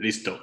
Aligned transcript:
Listo. 0.00 0.42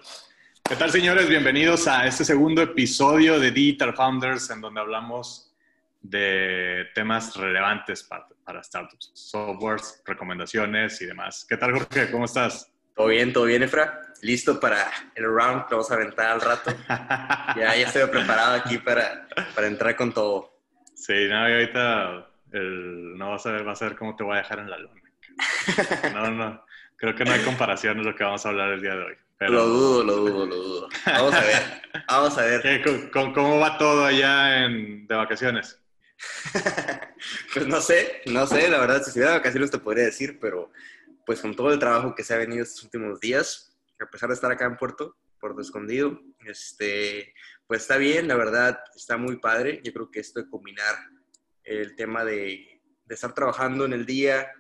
¿Qué 0.64 0.76
tal, 0.76 0.92
señores? 0.92 1.28
Bienvenidos 1.28 1.88
a 1.88 2.06
este 2.06 2.24
segundo 2.24 2.62
episodio 2.62 3.40
de 3.40 3.50
Digital 3.50 3.96
Founders, 3.96 4.52
en 4.52 4.62
donde 4.62 4.82
hablamos 4.82 5.52
de 6.00 6.86
temas 6.94 7.36
relevantes 7.36 8.04
para, 8.04 8.28
para 8.44 8.62
startups, 8.62 9.10
softwares, 9.16 10.04
recomendaciones 10.06 11.02
y 11.02 11.08
demás. 11.08 11.44
¿Qué 11.50 11.58
tal, 11.58 11.72
Jorge? 11.72 12.12
¿Cómo 12.12 12.26
estás? 12.26 12.72
Todo 12.96 13.08
bien, 13.08 13.34
todo 13.34 13.46
bien, 13.46 13.64
Efra. 13.64 14.00
Listo 14.22 14.60
para 14.60 14.92
el 15.16 15.26
round 15.26 15.66
que 15.66 15.74
vamos 15.74 15.90
a 15.90 15.96
aventar 15.96 16.28
al 16.28 16.42
rato. 16.42 16.72
ya, 16.88 17.76
ya 17.76 17.88
estoy 17.88 18.06
preparado 18.10 18.58
aquí 18.58 18.78
para, 18.78 19.28
para 19.56 19.66
entrar 19.66 19.96
con 19.96 20.14
todo. 20.14 20.62
Sí, 20.94 21.28
no, 21.28 21.50
y 21.50 21.54
ahorita 21.54 22.30
el, 22.52 23.18
no 23.18 23.32
vas 23.32 23.44
a 23.48 23.54
ver, 23.54 23.64
vas 23.64 23.82
a 23.82 23.86
ver 23.86 23.98
cómo 23.98 24.16
te 24.16 24.24
voy 24.24 24.36
a 24.36 24.42
dejar 24.42 24.60
en 24.60 24.70
la 24.70 24.78
lona. 24.78 25.02
No, 26.14 26.30
no, 26.30 26.66
creo 26.96 27.16
que 27.16 27.26
no 27.26 27.32
hay 27.32 27.42
comparación 27.42 27.98
en 27.98 28.06
lo 28.06 28.16
que 28.16 28.24
vamos 28.24 28.46
a 28.46 28.50
hablar 28.50 28.70
el 28.74 28.82
día 28.82 28.94
de 28.94 29.04
hoy. 29.04 29.18
Lo 29.40 29.68
dudo, 29.68 30.04
lo 30.04 30.16
dudo, 30.16 30.46
lo 30.48 30.56
dudo. 30.56 30.90
Vamos 31.06 31.34
a 31.36 31.42
ver, 31.42 31.82
vamos 32.08 32.38
a 32.38 32.42
ver. 32.42 32.62
¿Qué, 32.84 33.12
cómo, 33.12 33.60
va 33.60 33.78
todo 33.78 34.06
allá 34.06 34.66
en, 34.66 35.06
de 35.06 35.16
vacaciones? 35.16 35.80
pues 37.54 37.68
no 37.68 37.80
sé, 37.80 38.24
no 38.26 38.48
sé, 38.48 38.68
la 38.68 38.80
verdad, 38.80 39.04
si 39.04 39.10
estuviera 39.10 39.34
de 39.34 39.38
vacaciones 39.38 39.70
te 39.70 39.78
podría 39.78 40.06
decir, 40.06 40.40
pero 40.40 40.72
pues 41.24 41.40
con 41.42 41.56
todo 41.56 41.72
el 41.72 41.78
trabajo 41.78 42.16
que 42.16 42.24
se 42.24 42.34
ha 42.34 42.38
venido 42.38 42.64
estos 42.64 42.84
últimos 42.86 43.20
días, 43.20 43.78
a 44.00 44.08
pesar 44.08 44.30
de 44.30 44.36
estar 44.36 44.52
acá 44.52 44.66
en 44.66 44.78
Puerto, 44.78 45.16
Puerto 45.40 45.62
Escondido, 45.62 46.20
este, 46.46 47.36
pues 47.68 47.82
está 47.82 47.98
bien, 47.98 48.28
la 48.28 48.36
verdad, 48.36 48.80
está 48.96 49.18
muy 49.18 49.38
padre. 49.38 49.82
Yo 49.84 49.94
creo 49.94 50.10
que 50.10 50.20
esto 50.20 50.42
de 50.42 50.50
combinar 50.50 50.96
el 51.64 51.96
tema 51.96 52.26
de, 52.26 52.82
de 53.06 53.16
estar 53.16 53.34
trabajando 53.36 53.86
en 53.86 53.94
el 53.94 54.06
día 54.06 54.52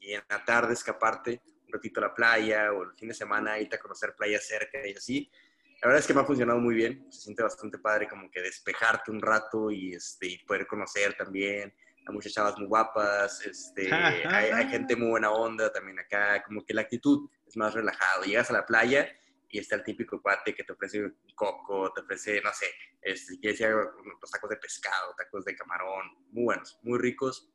y 0.00 0.12
en 0.12 0.22
la 0.30 0.42
tarde 0.44 0.72
escaparte 0.72 1.42
ratito 1.72 2.00
a 2.00 2.04
la 2.04 2.14
playa 2.14 2.72
o 2.72 2.84
el 2.84 2.94
fin 2.96 3.08
de 3.08 3.14
semana 3.14 3.58
irte 3.58 3.76
a 3.76 3.78
conocer 3.78 4.14
playas 4.16 4.46
cerca 4.46 4.86
y 4.86 4.92
así. 4.92 5.30
La 5.82 5.88
verdad 5.88 6.00
es 6.00 6.06
que 6.06 6.14
me 6.14 6.20
ha 6.20 6.24
funcionado 6.24 6.60
muy 6.60 6.76
bien, 6.76 7.06
se 7.10 7.22
siente 7.22 7.42
bastante 7.42 7.76
padre 7.76 8.06
como 8.06 8.30
que 8.30 8.40
despejarte 8.40 9.10
un 9.10 9.20
rato 9.20 9.68
y, 9.68 9.94
este, 9.94 10.28
y 10.28 10.38
poder 10.44 10.64
conocer 10.68 11.14
también. 11.14 11.74
Hay 12.06 12.14
muchas 12.14 12.32
chavas 12.32 12.56
muy 12.56 12.68
guapas, 12.68 13.44
este, 13.44 13.90
hay, 13.92 14.68
gente 14.68 14.94
muy 14.94 15.08
buena 15.08 15.32
onda 15.32 15.72
también 15.72 15.98
acá, 15.98 16.40
como 16.44 16.64
que 16.64 16.72
la 16.72 16.82
actitud 16.82 17.28
es 17.48 17.56
más 17.56 17.74
relajado. 17.74 18.22
Llegas 18.22 18.50
a 18.50 18.52
la 18.52 18.64
playa 18.64 19.08
y 19.48 19.58
está 19.58 19.74
el 19.74 19.82
típico 19.82 20.22
cuate 20.22 20.54
que 20.54 20.62
te 20.62 20.72
ofrece 20.72 21.02
un 21.02 21.16
coco, 21.34 21.92
te 21.92 22.00
ofrece, 22.00 22.40
no 22.42 22.52
sé, 22.52 22.66
este, 23.00 23.40
quieres 23.40 23.58
decir 23.58 23.74
los 23.74 24.30
tacos 24.30 24.50
de 24.50 24.56
pescado, 24.58 25.14
tacos 25.16 25.44
de 25.44 25.56
camarón, 25.56 26.06
muy 26.30 26.44
buenos, 26.44 26.78
muy 26.82 27.00
ricos. 27.00 27.50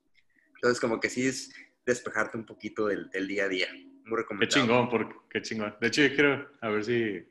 Entonces, 0.56 0.82
como 0.82 1.00
que 1.00 1.10
sí 1.10 1.26
es 1.26 1.50
despejarte 1.86 2.38
un 2.38 2.46
poquito 2.46 2.88
del, 2.88 3.10
del 3.10 3.26
día 3.26 3.46
a 3.46 3.48
día. 3.48 3.70
Muy 4.08 4.24
Qué 4.40 4.48
chingón, 4.48 4.90
porque, 4.90 5.16
qué 5.30 5.42
chingón. 5.42 5.76
De 5.82 5.88
hecho, 5.88 6.02
yo 6.02 6.16
quiero 6.16 6.50
a 6.62 6.70
ver 6.70 6.86
si 6.86 7.28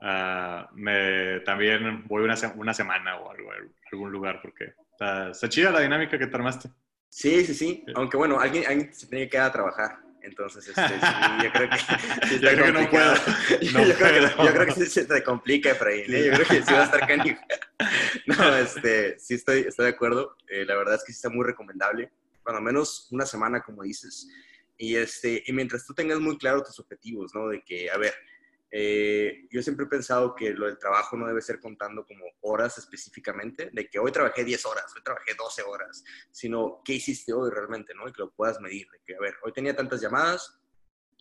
uh, 0.00 0.74
me, 0.74 1.40
también 1.40 2.06
voy 2.06 2.22
una, 2.22 2.34
una 2.54 2.74
semana 2.74 3.16
o 3.16 3.30
algo, 3.30 3.50
a 3.50 3.56
algún 3.92 4.12
lugar, 4.12 4.40
porque 4.40 4.74
está, 4.92 5.30
está, 5.30 5.48
chida 5.48 5.70
la 5.70 5.80
dinámica 5.80 6.18
que 6.18 6.26
te 6.26 6.36
armaste. 6.36 6.70
Sí, 7.08 7.44
sí, 7.44 7.54
sí. 7.54 7.84
Aunque 7.96 8.16
bueno, 8.16 8.38
alguien, 8.38 8.64
alguien 8.68 8.94
se 8.94 9.08
tiene 9.08 9.24
que 9.24 9.30
quedar 9.30 9.48
a 9.48 9.52
trabajar. 9.52 9.98
Entonces, 10.22 10.68
este, 10.68 10.82
sí, 10.82 11.44
yo 11.44 11.52
creo 11.52 11.70
que, 11.70 11.76
sí 12.28 12.38
yo 12.40 12.50
creo 12.50 12.64
que 12.66 12.72
no 12.72 12.90
puedo. 12.90 13.14
No 13.72 13.84
yo, 13.84 13.94
creo 13.94 14.12
que, 14.12 14.44
yo, 14.44 14.52
creo 14.52 14.66
que, 14.66 14.72
sí 14.72 14.86
se 14.86 15.04
te 15.06 15.22
complica, 15.22 15.70
Efraín. 15.70 16.14
¿eh? 16.14 16.26
Yo 16.26 16.32
creo 16.32 16.46
que 16.46 16.62
sí 16.62 16.72
va 16.72 16.82
a 16.82 16.84
estar 16.84 17.06
canijo. 17.06 17.40
No, 18.26 18.56
este, 18.56 19.18
sí 19.18 19.34
estoy, 19.34 19.60
estoy 19.60 19.86
de 19.86 19.92
acuerdo. 19.92 20.36
Eh, 20.48 20.64
la 20.64 20.76
verdad 20.76 20.96
es 20.96 21.04
que 21.04 21.12
sí 21.12 21.16
está 21.16 21.30
muy 21.30 21.44
recomendable. 21.44 22.12
Bueno, 22.44 22.60
menos 22.60 23.08
una 23.10 23.24
semana, 23.24 23.60
como 23.62 23.82
dices. 23.82 24.28
Y, 24.82 24.96
este, 24.96 25.42
y 25.46 25.52
mientras 25.52 25.84
tú 25.84 25.92
tengas 25.92 26.18
muy 26.20 26.38
claro 26.38 26.62
tus 26.62 26.78
objetivos, 26.80 27.34
¿no? 27.34 27.48
De 27.48 27.62
que, 27.62 27.90
a 27.90 27.98
ver, 27.98 28.14
eh, 28.70 29.46
yo 29.50 29.62
siempre 29.62 29.84
he 29.84 29.88
pensado 29.88 30.34
que 30.34 30.54
lo 30.54 30.64
del 30.64 30.78
trabajo 30.78 31.18
no 31.18 31.26
debe 31.26 31.42
ser 31.42 31.60
contando 31.60 32.06
como 32.06 32.24
horas 32.40 32.78
específicamente, 32.78 33.68
de 33.74 33.90
que 33.90 33.98
hoy 33.98 34.10
trabajé 34.10 34.42
10 34.42 34.64
horas, 34.64 34.86
hoy 34.96 35.02
trabajé 35.02 35.34
12 35.34 35.62
horas, 35.64 36.02
sino 36.30 36.80
qué 36.82 36.94
hiciste 36.94 37.34
hoy 37.34 37.50
realmente, 37.50 37.92
¿no? 37.94 38.08
Y 38.08 38.12
que 38.12 38.22
lo 38.22 38.30
puedas 38.30 38.58
medir, 38.58 38.88
de 38.90 39.00
que, 39.04 39.16
a 39.16 39.20
ver, 39.20 39.34
hoy 39.42 39.52
tenía 39.52 39.76
tantas 39.76 40.00
llamadas, 40.00 40.58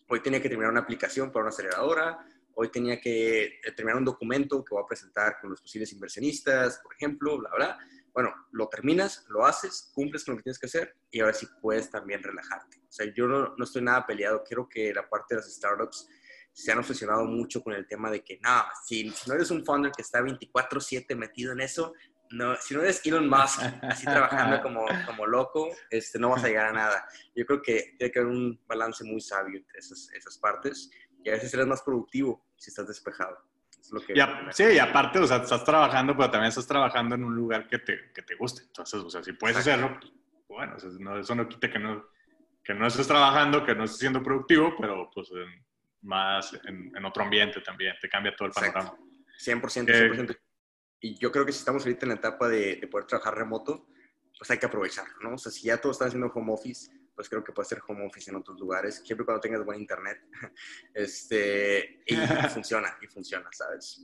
hoy 0.08 0.22
tenía 0.22 0.42
que 0.42 0.48
terminar 0.48 0.72
una 0.72 0.80
aplicación 0.80 1.30
para 1.30 1.42
una 1.42 1.50
aceleradora, 1.50 2.18
hoy 2.54 2.72
tenía 2.72 3.02
que 3.02 3.60
terminar 3.76 3.98
un 3.98 4.06
documento 4.06 4.64
que 4.64 4.74
voy 4.74 4.84
a 4.86 4.88
presentar 4.88 5.36
con 5.42 5.50
los 5.50 5.62
posibles 5.62 5.92
inversionistas, 5.92 6.80
por 6.82 6.94
ejemplo, 6.94 7.38
bla, 7.40 7.50
bla. 7.58 7.80
Bueno, 8.14 8.34
lo 8.52 8.68
terminas, 8.68 9.26
lo 9.30 9.46
haces, 9.46 9.92
cumples 9.94 10.24
con 10.24 10.34
lo 10.34 10.38
que 10.38 10.44
tienes 10.44 10.60
que 10.60 10.68
hacer 10.68 10.96
y 11.12 11.20
ahora 11.20 11.34
sí 11.34 11.48
puedes 11.62 11.90
también 11.90 12.24
relajarte. 12.24 12.78
O 12.78 12.92
sea, 12.92 13.06
yo 13.14 13.28
no, 13.28 13.56
no 13.56 13.64
estoy 13.64 13.82
nada 13.82 14.06
peleado. 14.06 14.44
Quiero 14.44 14.68
que 14.68 14.94
la 14.94 15.08
parte 15.08 15.36
de 15.36 15.42
las 15.42 15.54
startups 15.54 16.08
se 16.52 16.72
han 16.72 16.80
obsesionado 16.80 17.26
mucho 17.26 17.64
con 17.64 17.74
el 17.74 17.88
tema 17.88 18.12
de 18.12 18.24
que, 18.24 18.40
no, 18.42 18.64
si, 18.86 19.14
no 19.28 19.34
eres 19.34 19.52
un 19.52 19.64
founder 19.64 19.92
que 19.92 20.02
está 20.02 20.20
24/7 20.20 21.16
metido 21.16 21.54
en 21.54 21.62
eso, 21.62 21.94
no, 22.32 22.56
si 22.58 22.76
no 22.76 22.82
eres 22.82 23.04
Elon 23.06 23.30
Musk, 23.30 23.62
así 23.82 24.06
trabajando 24.06 24.62
como, 24.62 24.86
como 25.06 25.26
loco, 25.26 25.70
este, 25.90 26.20
no 26.20 26.30
vas 26.30 26.44
a 26.44 26.48
llegar 26.48 26.68
a 26.68 26.74
nada. 26.74 27.08
Yo 27.36 27.46
creo 27.46 27.62
que 27.62 27.96
tiene 27.98 28.12
que 28.12 28.20
haber 28.20 28.32
un 28.32 28.60
balance 28.68 29.04
muy 29.04 29.22
sabio 29.22 29.58
entre 29.58 29.80
esas, 29.80 30.10
esas 30.14 30.38
partes 30.38 30.92
y 31.24 31.30
a 31.30 31.34
veces 31.34 31.54
eres 31.54 31.68
más 31.68 31.82
productivo 31.82 32.46
si 32.58 32.70
estás 32.70 32.88
despejado. 32.88 33.38
Lo 33.92 34.02
que 34.02 34.14
sí, 34.52 34.64
y 34.64 34.80
aparte, 34.80 35.20
o 35.20 35.28
sea, 35.28 35.38
estás 35.38 35.64
trabajando, 35.64 36.16
pero 36.16 36.30
también 36.30 36.50
estás 36.50 36.68
trabajando 36.68 37.16
en 37.16 37.24
un 37.24 37.36
lugar 37.36 37.68
que 37.68 37.80
te, 37.80 38.12
que 38.14 38.22
te 38.22 38.36
guste. 38.36 38.64
Entonces, 38.64 39.00
o 39.02 39.10
sea, 39.10 39.24
si 39.24 39.34
puedes 39.34 39.58
hacerlo, 39.58 39.98
pues, 40.00 40.12
bueno, 40.48 40.76
eso 41.20 41.36
no, 41.36 41.48
quita 41.48 41.72
que 41.72 41.80
no, 41.80 42.08
que 42.64 42.74
no 42.74 42.88
estés 42.88 43.08
trabajando, 43.08 43.66
que 43.66 43.76
no 43.76 43.84
estés 43.84 44.00
siendo 44.00 44.22
productivo, 44.22 44.76
pero 44.80 45.10
pues 45.14 45.30
más 46.02 46.54
en, 46.66 46.96
en, 46.96 47.06
otro 47.06 47.24
ambiente 47.24 47.62
también, 47.62 47.96
te 48.02 48.10
cambia 48.10 48.36
todo 48.36 48.48
el 48.48 48.54
panorama. 48.54 48.94
100%, 49.40 49.62
100%. 49.62 50.40
Y 51.02 51.18
yo 51.18 51.32
creo 51.32 51.46
que 51.46 51.52
si 51.52 51.60
estamos 51.60 51.84
ahorita 51.84 52.06
en 52.06 52.10
la 52.10 52.16
etapa 52.16 52.48
de, 52.48 52.76
de, 52.76 52.88
poder 52.88 53.08
trabajar 53.08 53.36
remoto, 53.36 53.88
pues 54.38 54.50
hay 54.52 54.58
que 54.58 54.66
aprovecharlo, 54.66 55.14
¿no? 55.22 55.36
O 55.36 55.38
sea, 55.38 55.52
si 55.52 55.68
ya 55.68 55.78
todos 55.78 55.96
están 55.96 56.10
haciendo 56.10 56.28
home 56.28 56.52
office, 56.52 56.92
pues 57.20 57.28
creo 57.28 57.44
que 57.44 57.52
puede 57.52 57.68
ser 57.68 57.82
home 57.86 58.06
office 58.06 58.32
en 58.32 58.38
otros 58.38 58.58
lugares, 58.58 59.02
siempre 59.06 59.26
cuando 59.26 59.42
tengas 59.42 59.66
buen 59.66 59.82
internet. 59.82 60.22
Este, 60.94 62.02
y, 62.08 62.16
funciona, 62.54 62.98
y 63.02 63.08
funciona, 63.08 63.50
¿sabes? 63.52 64.02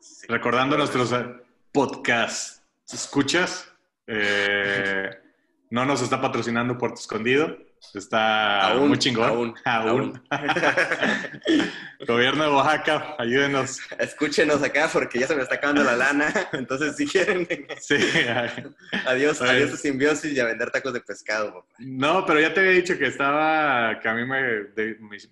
Sí, 0.00 0.26
Recordando 0.26 0.76
nuestros 0.76 1.12
eh, 1.12 1.26
podcasts, 1.70 2.64
¿escuchas? 2.92 3.72
Eh, 4.08 5.10
no 5.70 5.84
nos 5.84 6.02
está 6.02 6.20
patrocinando 6.20 6.76
Puerto 6.76 6.98
Escondido. 6.98 7.56
Está 7.94 8.74
muy 8.78 8.98
chingón. 8.98 9.54
Aún. 9.64 10.22
Gobierno 12.06 12.44
de 12.44 12.50
Oaxaca, 12.50 13.16
ayúdenos. 13.18 13.80
Escúchenos 13.98 14.62
acá 14.62 14.88
porque 14.92 15.18
ya 15.18 15.26
se 15.26 15.34
me 15.34 15.42
está 15.42 15.56
acabando 15.56 15.82
la 15.84 15.96
lana. 15.96 16.32
Entonces, 16.52 16.96
si 16.96 17.06
quieren. 17.06 17.46
Sí. 17.80 17.96
adiós, 19.06 19.40
adiós 19.40 19.72
a 19.72 19.76
simbiosis 19.76 20.32
y 20.32 20.40
a 20.40 20.44
vender 20.46 20.70
tacos 20.70 20.92
de 20.92 21.00
pescado, 21.00 21.52
papá. 21.54 21.74
No, 21.78 22.24
pero 22.26 22.40
ya 22.40 22.52
te 22.52 22.60
había 22.60 22.72
dicho 22.72 22.98
que 22.98 23.06
estaba. 23.06 23.98
que 24.00 24.08
a 24.08 24.14
mí 24.14 24.24
me. 24.24 24.66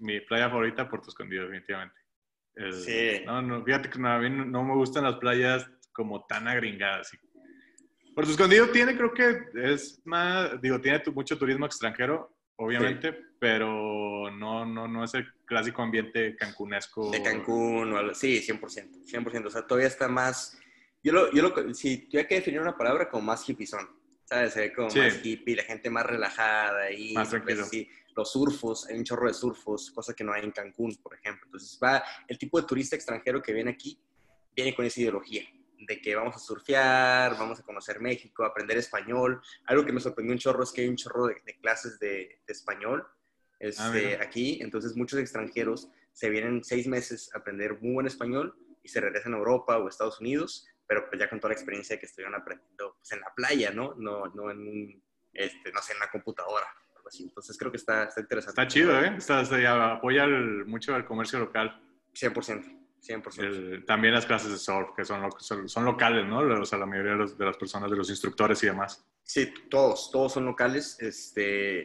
mi, 0.00 0.20
playa 0.20 0.48
favorita, 0.48 0.88
Puerto 0.88 1.09
Escondido, 1.09 1.44
definitivamente. 1.44 1.97
sí. 2.72 3.22
No, 3.26 3.43
no, 3.43 3.64
fíjate 3.64 3.91
que 3.91 3.98
a 3.98 4.19
mí 4.19 4.31
no 4.31 4.64
me 4.64 4.75
gustan 4.75 5.04
las 5.04 5.16
playas 5.16 5.69
como 5.93 6.25
tan 6.26 6.48
agringadas. 6.48 7.10
Puerto 8.14 8.31
Escondido 8.31 8.69
tiene, 8.69 8.97
creo 8.97 9.12
que 9.12 9.38
es 9.54 10.00
más, 10.04 10.60
digo, 10.60 10.81
tiene 10.81 11.03
mucho 11.12 11.37
turismo 11.37 11.66
extranjero, 11.66 12.33
obviamente, 12.56 13.16
pero 13.38 14.31
no, 14.31 14.65
no, 14.65 14.88
no 14.88 15.04
es 15.04 15.15
el 15.15 15.26
clásico 15.44 15.82
ambiente 15.82 16.37
cancunesco. 16.37 17.10
De 17.10 17.22
Cancún 17.22 17.92
o 17.92 17.98
algo, 17.98 18.15
sí, 18.15 18.41
100%, 18.41 19.04
100%, 19.04 19.47
o 19.47 19.50
sea, 19.50 19.66
todavía 19.66 19.88
está 19.88 20.09
más, 20.09 20.59
yo 21.03 21.12
lo, 21.12 21.32
yo 21.32 21.43
lo, 21.43 21.75
si 21.75 22.06
tuviera 22.06 22.28
que 22.28 22.37
definir 22.37 22.60
una 22.60 22.76
palabra, 22.76 23.09
como 23.09 23.25
más 23.25 23.48
hippie-son, 23.48 23.88
¿sabes? 24.25 24.53
Se 24.54 24.60
ve 24.60 24.72
como 24.72 24.88
más 24.88 25.25
hippie, 25.25 25.56
la 25.56 25.64
gente 25.64 25.91
más 25.91 26.06
relajada 26.06 26.91
y 26.91 27.12
más 27.12 27.31
tranquilo. 27.31 27.64
sí, 27.64 27.88
los 28.16 28.31
surfos, 28.31 28.88
hay 28.88 28.97
un 28.97 29.04
chorro 29.04 29.26
de 29.26 29.34
surfos, 29.34 29.91
cosa 29.91 30.14
que 30.14 30.25
no 30.25 30.32
hay 30.32 30.44
en 30.44 30.53
Cancún, 30.53 30.97
por 31.03 31.14
ejemplo. 31.14 31.47
Entonces 31.47 31.78
va, 31.82 32.03
el 32.28 32.38
tipo 32.38 32.60
de 32.60 32.67
turista 32.67 32.96
extranjero 32.96 33.43
que 33.43 33.52
viene 33.52 33.73
aquí, 33.73 33.99
viene 34.55 34.75
con 34.75 34.84
esa 34.84 35.00
ideología 35.00 35.44
de 35.79 36.00
que 36.00 36.15
vamos 36.15 36.37
a 36.37 36.38
surfear, 36.38 37.32
vamos 37.38 37.61
a 37.61 37.62
conocer 37.62 38.00
México, 38.00 38.44
aprender 38.44 38.79
español. 38.79 39.41
Algo 39.67 39.85
que 39.85 39.93
me 39.93 40.00
sorprendió 40.00 40.32
un 40.32 40.38
chorro 40.38 40.62
es 40.62 40.73
que 40.73 40.82
hay 40.82 40.88
un 40.88 40.97
chorro 40.97 41.26
de, 41.26 41.43
clases 41.61 41.99
de, 41.99 42.41
español 42.47 43.06
este, 43.59 44.17
ah, 44.17 44.23
aquí, 44.23 44.59
entonces 44.61 44.97
muchos 44.97 45.19
extranjeros 45.19 45.88
se 46.12 46.29
vienen 46.29 46.62
seis 46.62 46.87
meses 46.87 47.31
a 47.35 47.38
aprender 47.38 47.81
muy 47.81 47.94
buen 47.94 48.06
español 48.06 48.56
y 48.82 48.88
se 48.88 49.00
regresan 49.00 49.35
a 49.35 49.38
Europa 49.38 49.79
o 49.79 49.88
Estados 49.88 50.21
Unidos, 50.21 50.67
pero 50.87 51.09
pues 51.09 51.19
ya 51.19 51.29
con 51.29 51.41
toda 51.41 51.50
la 51.50 51.55
experiencia 51.55 51.99
que 51.99 52.06
estuvieron 52.06 52.35
aprendiendo 52.35 52.97
pues, 52.99 53.12
en 53.12 53.21
la 53.21 53.32
playa, 53.35 53.71
¿no? 53.71 53.94
No, 53.97 54.26
no 54.26 54.50
en 54.50 54.59
un, 54.59 55.03
este, 55.32 55.73
no 55.73 55.81
sé, 55.81 55.93
en 55.93 55.99
una 55.99 56.11
computadora. 56.11 56.67
Algo 56.97 57.09
así. 57.09 57.25
Entonces 57.25 57.56
creo 57.59 57.71
que 57.71 57.79
está, 57.79 58.05
está 58.05 58.21
interesante. 58.21 58.61
Está 58.61 58.73
chido, 58.73 59.03
¿eh? 59.03 59.15
Está, 59.17 59.93
apoya 59.93 60.26
mucho 60.26 60.94
al 60.94 61.06
comercio 61.06 61.38
local. 61.38 61.81
100%. 62.12 62.83
100%. 63.06 63.84
también 63.84 64.14
las 64.14 64.26
clases 64.26 64.50
de 64.50 64.58
surf, 64.58 64.90
que 64.96 65.04
son, 65.04 65.30
son, 65.68 65.84
locales, 65.84 66.26
¿no? 66.26 66.38
O 66.38 66.64
sea, 66.64 66.78
la 66.78 66.86
mayoría 66.86 67.12
de, 67.12 67.44
las 67.44 67.56
personas, 67.56 67.90
de 67.90 67.96
los 67.96 68.08
instructores 68.08 68.62
y 68.62 68.66
demás. 68.66 69.04
Sí, 69.22 69.52
todos, 69.68 70.10
todos 70.10 70.32
son 70.32 70.46
locales. 70.46 70.96
Este, 71.00 71.80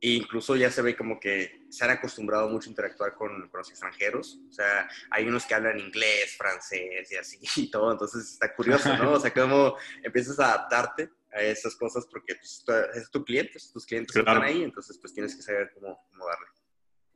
E 0.00 0.10
incluso 0.10 0.54
ya 0.56 0.70
se 0.70 0.82
ve 0.82 0.94
como 0.94 1.18
que 1.18 1.66
se 1.70 1.84
han 1.84 1.90
acostumbrado 1.90 2.48
mucho 2.48 2.68
a 2.68 2.70
interactuar 2.70 3.14
con, 3.14 3.50
los 3.52 3.70
extranjeros. 3.70 4.38
O 4.48 4.52
sea, 4.52 4.88
hay 5.10 5.26
unos 5.26 5.46
que 5.46 5.54
hablan 5.54 5.78
inglés, 5.78 6.36
francés 6.36 7.10
y 7.10 7.16
así 7.16 7.38
y 7.56 7.70
todo. 7.70 7.90
Entonces 7.90 8.32
está 8.32 8.54
curioso, 8.54 8.94
¿no? 8.96 9.12
O 9.12 9.20
sea, 9.20 9.32
cómo 9.32 9.76
empiezas 10.02 10.38
a 10.38 10.54
adaptarte 10.54 11.10
a 11.32 11.42
esas 11.42 11.74
cosas 11.76 12.06
porque 12.10 12.34
pues, 12.34 12.64
es 12.94 13.10
tu 13.10 13.24
cliente, 13.24 13.58
tus 13.72 13.84
clientes 13.84 14.16
están 14.16 14.42
ahí, 14.42 14.62
entonces 14.62 14.98
pues 14.98 15.12
tienes 15.12 15.36
que 15.36 15.42
saber 15.42 15.70
cómo, 15.74 15.98
cómo 16.10 16.26
darle. 16.26 16.46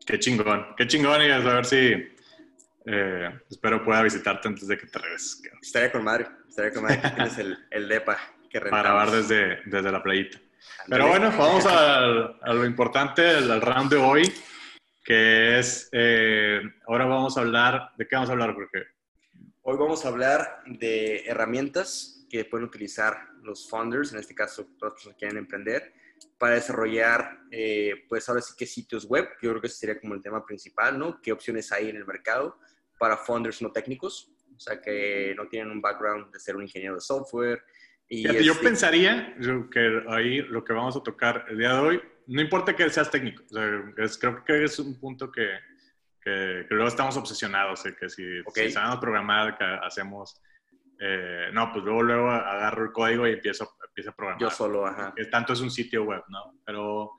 Qué 0.04 0.19
chingón, 0.19 0.75
qué 0.76 0.87
chingón 0.87 1.22
y 1.22 1.31
a 1.31 1.38
ver 1.38 1.64
si 1.64 1.94
eh, 2.87 3.40
espero 3.50 3.84
pueda 3.84 4.02
visitarte 4.02 4.49
antes 4.49 4.67
de 4.67 4.76
que 4.76 4.87
te 4.87 4.99
regreses. 4.99 5.43
Estaría 5.61 5.93
con 5.93 6.05
Mario, 6.05 6.29
estaría 6.49 6.73
con 6.73 6.82
Mario, 6.82 7.00
tienes 7.14 7.38
el, 7.38 7.58
el 7.70 7.88
DEPA 7.88 8.19
que 8.50 8.61
rentamos. 8.61 8.70
Para 8.70 8.94
grabar 8.94 9.11
desde, 9.11 9.61
desde 9.67 9.93
la 9.93 10.02
playita. 10.02 10.38
Pero 10.88 11.08
bueno, 11.08 11.31
vamos 11.37 11.67
a 11.67 12.52
lo 12.52 12.64
importante, 12.64 13.26
al 13.29 13.61
round 13.61 13.90
de 13.90 13.96
hoy, 13.96 14.32
que 15.05 15.58
es, 15.58 15.88
eh, 15.93 16.61
ahora 16.87 17.06
vamos 17.06 17.37
a 17.37 17.40
hablar, 17.40 17.90
¿de 17.96 18.06
qué 18.06 18.14
vamos 18.14 18.31
a 18.31 18.32
hablar, 18.32 18.55
Jorge? 18.55 18.87
Hoy 19.62 19.76
vamos 19.76 20.05
a 20.05 20.08
hablar 20.08 20.62
de 20.67 21.25
herramientas 21.26 22.26
que 22.31 22.44
pueden 22.44 22.67
utilizar 22.67 23.28
los 23.43 23.69
founders, 23.69 24.12
en 24.12 24.19
este 24.19 24.35
caso 24.35 24.69
todos 24.78 25.05
los 25.05 25.14
que 25.14 25.19
quieren 25.19 25.38
emprender, 25.38 25.93
para 26.38 26.55
desarrollar, 26.55 27.40
eh, 27.50 28.05
pues 28.08 28.28
ahora 28.28 28.40
sí 28.40 28.55
que 28.56 28.67
sitios 28.67 29.05
web, 29.06 29.28
yo 29.40 29.50
creo 29.50 29.61
que 29.61 29.67
ese 29.67 29.76
sería 29.76 30.00
como 30.00 30.14
el 30.14 30.23
tema 30.23 30.44
principal, 30.44 30.99
¿no? 30.99 31.20
¿Qué 31.20 31.32
opciones 31.32 31.73
hay 31.73 31.88
en 31.90 31.96
el 31.96 32.06
mercado 32.06 32.58
para 33.02 33.16
founders 33.16 33.60
no 33.60 33.72
técnicos? 33.72 34.31
O 34.56 34.60
sea, 34.60 34.81
que 34.81 35.34
no 35.37 35.49
tienen 35.49 35.72
un 35.72 35.81
background 35.81 36.32
de 36.32 36.38
ser 36.38 36.54
un 36.54 36.62
ingeniero 36.62 36.94
de 36.94 37.00
software, 37.00 37.64
yo 38.08 38.60
pensaría 38.60 39.34
que 39.70 40.02
ahí 40.08 40.43
lo 40.43 40.62
que 40.64 40.72
vamos 40.72 40.96
a 40.96 41.02
tocar 41.02 41.46
el 41.49 41.58
día 41.58 41.72
de 41.72 41.78
hoy, 41.81 42.02
no 42.26 42.40
importa 42.40 42.76
que 42.76 42.88
seas 42.90 43.10
técnico, 43.10 43.43
creo 43.50 44.44
que 44.44 44.64
es 44.64 44.78
un 44.78 44.99
punto 45.00 45.31
que, 45.32 45.49
que, 46.22 46.66
luego 46.70 46.88
estamos 46.88 47.16
obsesionados, 47.16 47.82
que 47.99 48.08
si, 48.08 48.70
sabemos 48.70 48.99
programar, 48.99 49.56
que 49.56 49.64
hacemos, 49.64 50.40
eh, 51.00 51.49
no, 51.52 51.72
pues 51.72 51.84
luego, 51.84 52.02
luego 52.02 52.31
agarro 52.31 52.84
el 52.84 52.93
código 52.93 53.26
y 53.26 53.32
empiezo, 53.32 53.76
empiezo 53.88 54.10
a 54.10 54.14
programar. 54.14 54.40
Yo 54.40 54.50
solo, 54.50 54.87
ajá. 54.87 55.12
Que 55.16 55.25
tanto 55.26 55.54
es 55.54 55.60
un 55.60 55.70
sitio 55.70 56.04
web, 56.04 56.22
¿no? 56.28 56.60
Pero, 56.64 57.12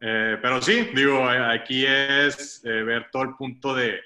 eh, 0.00 0.38
pero 0.40 0.62
sí, 0.62 0.88
digo, 0.94 1.28
aquí 1.28 1.84
es 1.86 2.62
eh, 2.64 2.82
ver 2.82 3.08
todo 3.12 3.24
el 3.24 3.34
punto 3.36 3.74
de, 3.74 4.00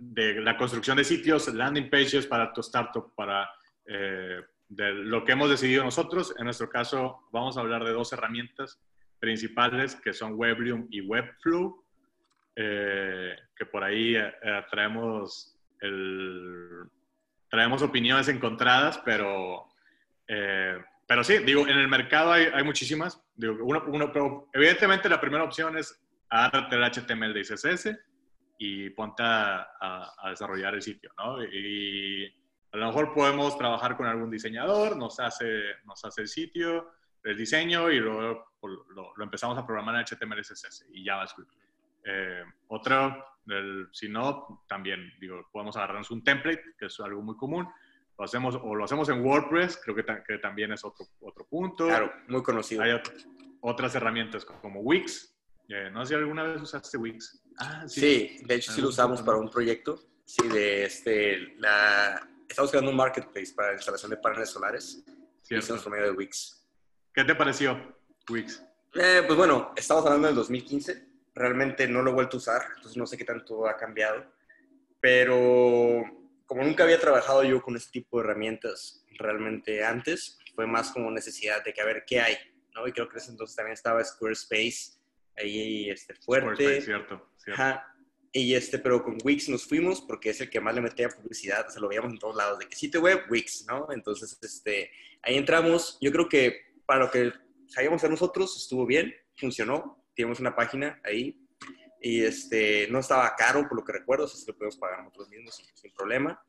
de 0.00 0.40
la 0.40 0.56
construcción 0.56 0.96
de 0.96 1.04
sitios, 1.04 1.52
landing 1.52 1.90
pages 1.90 2.26
para 2.26 2.52
tu 2.52 2.62
startup, 2.62 3.14
para 3.14 3.48
eh, 3.86 4.40
de 4.68 4.92
lo 4.92 5.24
que 5.24 5.32
hemos 5.32 5.50
decidido 5.50 5.84
nosotros. 5.84 6.34
En 6.38 6.44
nuestro 6.44 6.70
caso, 6.70 7.28
vamos 7.30 7.56
a 7.56 7.60
hablar 7.60 7.84
de 7.84 7.92
dos 7.92 8.12
herramientas 8.12 8.80
principales 9.18 9.94
que 9.96 10.14
son 10.14 10.34
Weblium 10.36 10.86
y 10.90 11.02
Webflow, 11.02 11.84
eh, 12.56 13.36
que 13.54 13.66
por 13.66 13.84
ahí 13.84 14.16
eh, 14.16 14.32
traemos, 14.70 15.54
el, 15.80 16.84
traemos 17.50 17.82
opiniones 17.82 18.28
encontradas, 18.28 18.98
pero, 19.04 19.66
pero 20.26 21.24
sí, 21.24 21.38
digo, 21.38 21.66
en 21.66 21.76
el 21.76 21.88
mercado 21.88 22.32
hay, 22.32 22.44
hay 22.54 22.64
muchísimas. 22.64 23.22
Digo, 23.34 23.58
uno, 23.62 23.84
uno, 23.86 24.10
pero 24.12 24.48
evidentemente 24.54 25.10
la 25.10 25.20
primera 25.20 25.44
opción 25.44 25.76
es 25.76 26.00
agárrate 26.30 26.76
el 26.76 26.84
HTML 26.84 27.34
de 27.34 27.42
CSS 27.42 28.09
y 28.62 28.90
ponte 28.90 29.22
a, 29.22 29.70
a, 29.80 30.28
desarrollar 30.28 30.74
el 30.74 30.82
sitio, 30.82 31.10
¿no? 31.16 31.42
Y, 31.42 32.26
a 32.72 32.76
lo 32.76 32.86
mejor 32.86 33.14
podemos 33.14 33.56
trabajar 33.56 33.96
con 33.96 34.06
algún 34.06 34.30
diseñador, 34.30 34.96
nos 34.96 35.18
hace, 35.18 35.76
nos 35.86 36.04
hace 36.04 36.20
el 36.20 36.28
sitio, 36.28 36.92
el 37.24 37.36
diseño 37.36 37.90
y 37.90 37.98
luego 37.98 38.52
pues, 38.60 38.74
lo, 38.94 39.12
lo 39.16 39.24
empezamos 39.24 39.58
a 39.58 39.66
programar 39.66 39.96
en 39.96 40.04
HTML, 40.04 40.42
CSS 40.42 40.86
y 40.92 41.04
JavaScript. 41.04 41.50
Eh, 42.04 42.44
otro, 42.68 43.24
si 43.92 44.10
no, 44.10 44.62
también 44.68 45.10
digo, 45.18 45.48
podemos 45.50 45.76
agarrarnos 45.76 46.10
un 46.10 46.22
template, 46.22 46.74
que 46.78 46.86
es 46.86 47.00
algo 47.00 47.22
muy 47.22 47.36
común. 47.36 47.66
Lo 48.18 48.24
hacemos, 48.24 48.54
o 48.62 48.74
lo 48.74 48.84
hacemos 48.84 49.08
en 49.08 49.24
WordPress, 49.24 49.80
creo 49.82 49.96
que, 49.96 50.04
que 50.26 50.38
también 50.38 50.70
es 50.72 50.84
otro, 50.84 51.06
otro 51.22 51.46
punto. 51.46 51.86
Claro, 51.86 52.12
muy 52.28 52.42
conocido. 52.42 52.82
Hay 52.82 52.92
otras 53.62 53.94
herramientas 53.94 54.44
como 54.44 54.80
Wix. 54.80 55.34
Eh, 55.68 55.88
no 55.90 56.04
sé 56.04 56.10
si 56.10 56.14
alguna 56.16 56.42
vez 56.42 56.60
usaste 56.60 56.98
Wix. 56.98 57.39
Ah, 57.60 57.84
sí. 57.86 58.00
sí, 58.00 58.44
de 58.44 58.54
hecho 58.54 58.72
sí 58.72 58.80
lo 58.80 58.88
usamos 58.88 59.22
para 59.22 59.38
un 59.38 59.50
proyecto. 59.50 60.02
Sí, 60.24 60.48
de 60.48 60.84
este, 60.84 61.54
la, 61.58 62.28
estamos 62.48 62.70
creando 62.70 62.90
un 62.90 62.96
marketplace 62.96 63.52
para 63.54 63.68
la 63.68 63.74
instalación 63.74 64.10
de 64.10 64.16
paneles 64.16 64.50
solares. 64.50 65.02
Sí, 65.42 65.54
hicimos 65.54 65.82
por 65.82 65.92
medio 65.92 66.06
de 66.06 66.12
Wix. 66.12 66.66
¿Qué 67.12 67.24
te 67.24 67.34
pareció 67.34 67.96
Wix? 68.28 68.62
Eh, 68.94 69.22
pues 69.26 69.36
bueno, 69.36 69.72
estamos 69.76 70.04
hablando 70.06 70.28
del 70.28 70.36
2015. 70.36 71.08
Realmente 71.34 71.86
no 71.86 72.02
lo 72.02 72.10
he 72.10 72.14
vuelto 72.14 72.36
a 72.36 72.38
usar, 72.38 72.62
entonces 72.76 72.96
no 72.96 73.06
sé 73.06 73.16
qué 73.16 73.24
tanto 73.24 73.68
ha 73.68 73.76
cambiado. 73.76 74.24
Pero 75.00 76.04
como 76.46 76.62
nunca 76.62 76.84
había 76.84 77.00
trabajado 77.00 77.44
yo 77.44 77.62
con 77.62 77.76
este 77.76 77.92
tipo 77.92 78.18
de 78.18 78.24
herramientas 78.24 79.04
realmente 79.18 79.84
antes, 79.84 80.38
fue 80.54 80.66
más 80.66 80.90
como 80.90 81.10
necesidad 81.10 81.62
de 81.62 81.72
que 81.72 81.80
a 81.80 81.84
ver 81.84 82.04
qué 82.06 82.20
hay, 82.20 82.36
¿no? 82.74 82.88
Y 82.88 82.92
creo 82.92 83.08
que 83.08 83.18
ese 83.18 83.30
entonces 83.30 83.54
también 83.54 83.74
estaba 83.74 84.02
Squarespace 84.04 84.99
ahí 85.36 85.90
este, 85.90 86.14
fuerte. 86.14 86.54
Squarespace, 86.54 86.82
cierto. 86.82 87.30
cierto. 87.36 87.62
Y 88.32 88.54
este, 88.54 88.78
pero 88.78 89.02
con 89.02 89.18
Wix 89.24 89.48
nos 89.48 89.64
fuimos 89.64 90.00
porque 90.00 90.30
es 90.30 90.40
el 90.40 90.50
que 90.50 90.60
más 90.60 90.74
le 90.74 90.80
metía 90.80 91.08
publicidad, 91.08 91.66
o 91.66 91.70
sea, 91.70 91.80
lo 91.80 91.88
veíamos 91.88 92.12
en 92.12 92.18
todos 92.18 92.36
lados, 92.36 92.60
de 92.60 92.66
que 92.66 92.76
sitio 92.76 93.00
web, 93.00 93.22
Wix, 93.28 93.64
¿no? 93.66 93.88
Entonces, 93.90 94.38
este, 94.40 94.90
ahí 95.22 95.36
entramos. 95.36 95.98
Yo 96.00 96.12
creo 96.12 96.28
que 96.28 96.74
para 96.86 97.00
lo 97.00 97.10
que 97.10 97.32
sabíamos 97.66 97.98
hacer 97.98 98.10
nosotros 98.10 98.56
estuvo 98.56 98.86
bien, 98.86 99.14
funcionó. 99.36 100.04
Tenemos 100.14 100.38
una 100.38 100.54
página 100.54 101.00
ahí 101.02 101.40
y 102.00 102.22
este, 102.22 102.86
no 102.88 103.00
estaba 103.00 103.34
caro, 103.36 103.68
por 103.68 103.78
lo 103.78 103.84
que 103.84 103.92
recuerdo, 103.92 104.24
o 104.24 104.28
sea, 104.28 104.42
lo 104.46 104.56
podemos 104.56 104.76
pagar 104.76 105.00
nosotros 105.00 105.28
mismos 105.28 105.62
sin, 105.74 105.92
problema. 105.92 106.40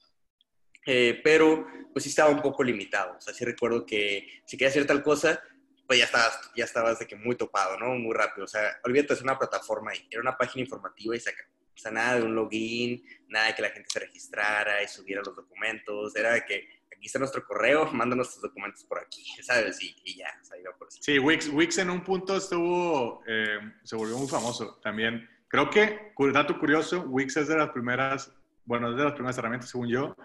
Eh, 0.86 1.20
pero, 1.24 1.68
pues 1.94 2.04
sí 2.04 2.10
estaba 2.10 2.30
un 2.30 2.42
poco 2.42 2.64
limitado. 2.64 3.18
O 3.18 3.22
sea, 3.22 3.34
sí 3.34 3.44
recuerdo 3.44 3.86
que 3.86 4.28
si 4.46 4.56
querías 4.56 4.74
hacer 4.74 4.88
tal 4.88 5.04
cosa, 5.04 5.42
pues 5.92 6.00
ya 6.00 6.06
estabas, 6.06 6.52
ya 6.56 6.64
estabas 6.64 7.00
de 7.00 7.06
que 7.06 7.18
muy 7.18 7.36
topado, 7.36 7.78
¿no? 7.78 7.94
Muy 7.96 8.16
rápido. 8.16 8.46
O 8.46 8.48
sea, 8.48 8.80
olvídate, 8.86 9.14
es 9.14 9.22
una 9.22 9.38
plataforma. 9.38 9.92
Era 10.10 10.22
una 10.22 10.38
página 10.38 10.62
informativa 10.62 11.14
y 11.14 11.20
se 11.20 11.32
o 11.32 11.34
sea, 11.76 11.92
nada 11.92 12.16
de 12.16 12.24
un 12.24 12.34
login, 12.34 13.04
nada 13.28 13.48
de 13.48 13.56
que 13.56 13.62
la 13.62 13.72
gente 13.72 13.90
se 13.92 14.00
registrara 14.00 14.82
y 14.82 14.88
subiera 14.88 15.22
los 15.22 15.36
documentos. 15.36 16.16
Era 16.16 16.32
de 16.32 16.46
que 16.46 16.66
aquí 16.96 17.08
está 17.08 17.20
nuestro 17.20 17.44
correo, 17.46 17.92
mándanos 17.92 18.34
tus 18.34 18.42
documentos 18.42 18.86
por 18.86 19.00
aquí, 19.00 19.22
¿sabes? 19.44 19.84
Y, 19.84 19.94
y 20.06 20.16
ya, 20.16 20.34
o 20.42 20.46
sea, 20.46 20.58
iba 20.58 20.72
por 20.78 20.88
eso. 20.88 21.00
Sí, 21.02 21.20
Wix, 21.20 21.50
Wix 21.50 21.78
en 21.80 21.90
un 21.90 22.06
punto 22.06 22.38
estuvo, 22.38 23.22
eh, 23.28 23.60
se 23.84 23.98
volvió 23.98 24.18
muy 24.18 24.30
famoso 24.30 24.80
también. 24.82 25.30
Creo 25.50 25.70
que, 25.70 26.14
dato 26.32 26.58
curioso, 26.58 27.02
Wix 27.02 27.36
es 27.36 27.50
de 27.50 27.58
las 27.58 27.72
primeras, 27.72 28.32
bueno, 28.64 28.92
es 28.92 28.96
de 28.96 29.04
las 29.04 29.12
primeras 29.12 29.38
herramientas 29.38 29.70
según 29.70 29.90
yo, 29.90 30.16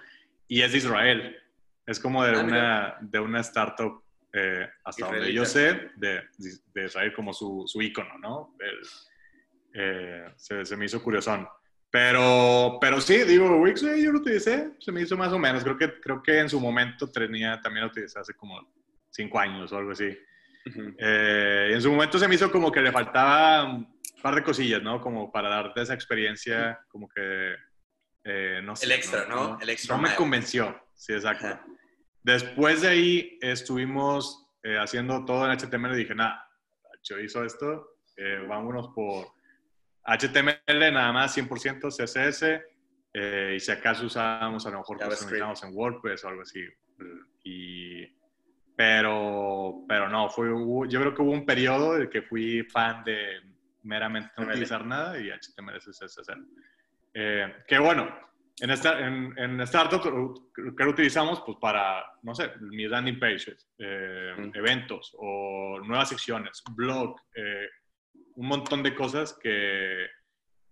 y 0.47 0.62
es 0.62 0.71
de 0.71 0.79
Israel. 0.79 1.37
Es 1.87 1.99
como 1.99 2.23
de, 2.23 2.37
ah, 2.37 2.41
una, 2.41 2.99
de 3.00 3.19
una 3.19 3.41
startup, 3.41 4.06
eh, 4.37 4.69
hasta 4.85 5.07
donde 5.07 5.33
yo 5.33 5.45
sé, 5.45 5.90
de, 5.97 6.23
de 6.75 6.85
Israel 6.85 7.12
como 7.14 7.33
su, 7.33 7.64
su 7.66 7.81
icono, 7.81 8.19
¿no? 8.19 8.55
El, 8.61 8.81
eh, 9.78 10.33
se, 10.37 10.76
me 10.76 10.87
hizo 10.87 11.02
curiosón. 11.02 11.47
Pero, 11.90 12.78
pero 12.81 13.00
sí, 13.00 13.19
digo, 13.25 13.57
Wix 13.59 13.81
yo 13.81 14.12
lo 14.12 14.19
utilicé, 14.19 14.73
se 14.78 14.93
me 14.93 15.02
hizo 15.02 15.16
más 15.16 15.33
o 15.33 15.38
menos. 15.38 15.62
Creo 15.62 15.78
que, 15.78 16.00
creo 16.00 16.23
que 16.23 16.38
en 16.40 16.49
su 16.49 16.61
momento 16.61 17.11
tenía, 17.11 17.61
también 17.61 17.85
lo 17.85 17.90
utilicé 17.90 18.19
hace 18.19 18.35
como 18.35 18.61
cinco 19.11 19.38
años 19.38 19.73
o 19.73 19.78
algo 19.78 19.93
así. 19.93 20.16
Eh, 20.99 21.71
en 21.73 21.81
su 21.81 21.90
momento 21.90 22.19
se 22.19 22.26
me 22.26 22.35
hizo 22.35 22.50
como 22.50 22.73
que 22.73 22.81
le 22.81 22.90
faltaba 22.90 23.64
un 23.64 23.97
par 24.21 24.35
de 24.35 24.43
cosillas, 24.43 24.83
¿no? 24.83 25.00
Como 25.00 25.31
para 25.31 25.49
darte 25.49 25.83
esa 25.83 25.95
experiencia, 25.95 26.81
como 26.88 27.09
que, 27.09 27.55
eh, 28.25 28.61
no 28.62 28.75
sé. 28.75 28.87
El 28.87 28.93
extra, 28.93 29.26
¿no? 29.26 29.59
El 29.61 29.71
extra. 29.71 29.97
No 29.97 30.02
me 30.02 30.14
convenció, 30.14 30.88
sí, 30.95 31.12
exacto. 31.12 31.61
Después 32.26 32.83
de 32.83 32.88
ahí 32.88 33.38
estuvimos 33.40 34.49
haciendo 34.80 35.25
todo 35.25 35.47
en 35.47 35.56
HTML 35.56 35.95
y 35.95 35.99
dije, 35.99 36.14
nada, 36.16 36.45
yo 37.04 37.21
hizo 37.21 37.45
esto, 37.45 37.99
vámonos 38.49 38.88
por 38.88 39.28
HTML 40.02 40.92
nada 40.92 41.12
más 41.12 41.37
100% 41.37 41.88
CSS 41.88 42.61
eh, 43.12 43.54
y 43.56 43.61
si 43.61 43.71
acaso 43.71 44.06
usábamos 44.06 44.66
a 44.66 44.71
lo 44.71 44.78
mejor 44.78 44.99
personalizamos 44.99 45.62
en 45.62 45.71
WordPress 45.73 46.25
o 46.25 46.28
algo 46.28 46.42
así. 46.42 46.61
Y, 47.45 48.04
pero, 48.76 49.85
pero 49.88 50.09
no, 50.09 50.28
fue, 50.28 50.49
yo 50.49 51.00
creo 51.00 51.14
que 51.14 51.23
hubo 51.23 51.30
un 51.30 51.47
periodo 51.47 51.97
en 51.97 52.11
que 52.11 52.23
fui 52.23 52.64
fan 52.64 53.04
de 53.04 53.40
meramente 53.85 54.30
no 54.37 54.49
utilizar 54.49 54.85
nada 54.85 55.16
y 55.16 55.30
HTML, 55.30 55.78
CSS, 55.78 56.28
eh, 57.14 57.54
que 57.66 57.78
bueno, 57.78 58.09
en, 58.61 58.71
esta, 58.71 59.01
en, 59.01 59.37
en 59.39 59.61
Startup 59.63 60.03
que 60.03 60.85
lo 60.85 60.91
utilizamos 60.91 61.43
pues 61.45 61.59
para, 61.61 62.05
no 62.23 62.35
sé, 62.35 62.53
mis 62.61 62.89
landing 62.89 63.19
pages, 63.19 63.69
eh, 63.79 64.51
eventos 64.55 65.15
o 65.19 65.81
nuevas 65.85 66.09
secciones, 66.09 66.63
blog, 66.75 67.17
eh, 67.35 67.69
un 68.37 68.49
montón 68.49 68.83
de 68.83 68.95
cosas 68.95 69.39
que, 69.43 70.07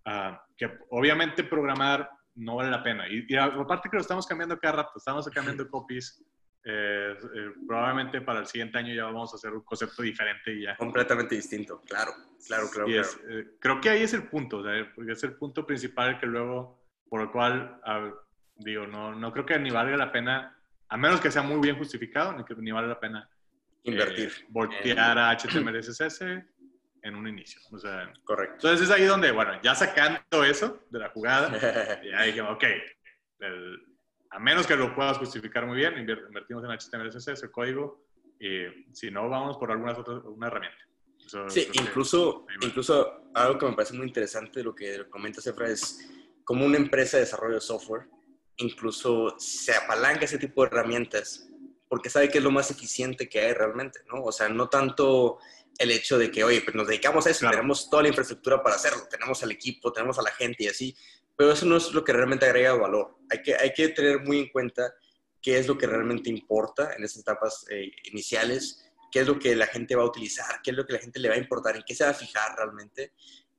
ah, 0.04 0.42
que 0.56 0.70
obviamente 0.90 1.44
programar 1.44 2.10
no 2.36 2.56
vale 2.56 2.70
la 2.70 2.82
pena. 2.82 3.06
Y, 3.08 3.34
aparte 3.36 3.88
que 3.88 3.96
lo 3.96 4.02
estamos 4.02 4.26
cambiando 4.26 4.58
cada 4.58 4.82
rato, 4.82 4.92
estamos 4.96 5.28
cambiando 5.28 5.68
copies 5.70 6.24
eh, 6.66 7.14
eh, 7.34 7.52
probablemente 7.66 8.22
para 8.22 8.40
el 8.40 8.46
siguiente 8.46 8.78
año 8.78 8.94
ya 8.94 9.04
vamos 9.04 9.30
a 9.34 9.36
hacer 9.36 9.52
un 9.52 9.60
concepto 9.60 10.02
diferente 10.02 10.50
y 10.50 10.62
ya. 10.62 10.76
Completamente 10.76 11.34
distinto, 11.34 11.82
claro, 11.82 12.12
claro, 12.46 12.70
claro. 12.70 12.86
claro. 12.86 13.08
Eh, 13.28 13.56
creo 13.60 13.80
que 13.82 13.90
ahí 13.90 14.02
es 14.02 14.14
el 14.14 14.28
punto, 14.28 14.64
porque 14.94 15.12
es 15.12 15.22
el 15.24 15.34
punto 15.34 15.66
principal 15.66 16.18
que 16.18 16.26
luego, 16.26 16.83
por 17.08 17.22
el 17.22 17.30
cual, 17.30 17.80
digo, 18.56 18.86
no, 18.86 19.14
no 19.14 19.32
creo 19.32 19.46
que 19.46 19.58
ni 19.58 19.70
valga 19.70 19.96
la 19.96 20.12
pena, 20.12 20.56
a 20.88 20.96
menos 20.96 21.20
que 21.20 21.30
sea 21.30 21.42
muy 21.42 21.60
bien 21.60 21.76
justificado, 21.76 22.32
ni 22.32 22.44
que 22.44 22.54
ni 22.56 22.72
vale 22.72 22.88
la 22.88 23.00
pena 23.00 23.28
invertir. 23.82 24.32
voltear 24.48 25.18
a 25.18 25.36
HTML 25.36 25.80
CSS 25.80 26.22
en 27.02 27.14
un 27.14 27.28
inicio. 27.28 27.60
O 27.70 27.78
sea, 27.78 28.12
Correcto. 28.24 28.54
Entonces 28.54 28.88
es 28.88 28.94
ahí 28.94 29.04
donde, 29.04 29.30
bueno, 29.30 29.60
ya 29.62 29.74
sacando 29.74 30.44
eso 30.44 30.84
de 30.90 30.98
la 30.98 31.10
jugada, 31.10 31.50
ya 32.02 32.22
dije, 32.22 32.40
ok, 32.40 32.64
el, 33.40 33.94
a 34.30 34.38
menos 34.38 34.66
que 34.66 34.76
lo 34.76 34.94
puedas 34.94 35.18
justificar 35.18 35.66
muy 35.66 35.76
bien, 35.76 35.98
invertimos 35.98 36.64
en 36.64 36.70
HTML, 36.70 37.10
CSS, 37.10 37.44
el 37.44 37.50
código, 37.50 38.04
y 38.40 38.64
si 38.92 39.10
no, 39.10 39.28
vamos 39.28 39.56
por 39.58 39.70
alguna 39.70 39.92
otra 39.92 40.14
una 40.14 40.48
herramienta. 40.48 40.78
sí, 41.48 41.68
incluso, 41.72 42.46
incluso 42.62 43.30
algo 43.34 43.58
que 43.58 43.66
me 43.66 43.74
parece 43.74 43.94
muy 43.94 44.06
interesante 44.06 44.60
de 44.60 44.64
lo 44.64 44.74
que 44.74 45.08
comenta 45.08 45.40
Cefra 45.40 45.68
es 45.68 46.13
como 46.44 46.64
una 46.64 46.76
empresa 46.76 47.16
de 47.16 47.24
desarrollo 47.24 47.56
de 47.56 47.60
software, 47.60 48.08
incluso 48.56 49.34
se 49.38 49.74
apalanca 49.74 50.24
ese 50.24 50.38
tipo 50.38 50.62
de 50.62 50.68
herramientas 50.68 51.48
porque 51.94 52.10
sabe 52.10 52.28
que 52.28 52.38
es 52.38 52.44
lo 52.44 52.50
más 52.50 52.72
eficiente 52.72 53.28
que 53.28 53.40
hay 53.40 53.52
realmente, 53.52 54.00
¿no? 54.12 54.24
O 54.24 54.32
sea, 54.32 54.48
no 54.48 54.68
tanto 54.68 55.38
el 55.78 55.92
hecho 55.92 56.18
de 56.18 56.28
que, 56.30 56.42
oye, 56.42 56.60
pues 56.60 56.74
nos 56.74 56.88
dedicamos 56.88 57.24
a 57.24 57.30
eso, 57.30 57.48
tenemos 57.48 57.88
toda 57.88 58.02
la 58.02 58.08
infraestructura 58.08 58.62
para 58.62 58.74
hacerlo, 58.74 59.06
tenemos 59.08 59.42
al 59.44 59.52
equipo, 59.52 59.92
tenemos 59.92 60.18
a 60.18 60.22
la 60.22 60.32
gente 60.32 60.64
y 60.64 60.66
así, 60.66 60.96
pero 61.36 61.52
eso 61.52 61.66
no 61.66 61.76
es 61.76 61.92
lo 61.92 62.02
que 62.02 62.12
realmente 62.12 62.46
agrega 62.46 62.74
valor. 62.74 63.18
Hay 63.30 63.42
que, 63.42 63.54
hay 63.54 63.72
que 63.72 63.88
tener 63.90 64.20
muy 64.20 64.40
en 64.40 64.48
cuenta 64.48 64.92
qué 65.40 65.58
es 65.58 65.68
lo 65.68 65.78
que 65.78 65.86
realmente 65.86 66.30
importa 66.30 66.94
en 66.94 67.04
esas 67.04 67.18
etapas 67.18 67.64
eh, 67.70 67.90
iniciales, 68.04 68.84
qué 69.12 69.20
es 69.20 69.28
lo 69.28 69.38
que 69.38 69.54
la 69.54 69.66
gente 69.68 69.94
va 69.94 70.02
a 70.02 70.06
utilizar, 70.06 70.60
qué 70.62 70.72
es 70.72 70.76
lo 70.76 70.84
que 70.86 70.94
la 70.94 70.98
gente 70.98 71.20
le 71.20 71.28
va 71.28 71.36
a 71.36 71.38
importar, 71.38 71.76
en 71.76 71.84
qué 71.86 71.94
se 71.94 72.02
va 72.02 72.10
a 72.10 72.14
fijar 72.14 72.56
realmente, 72.56 73.12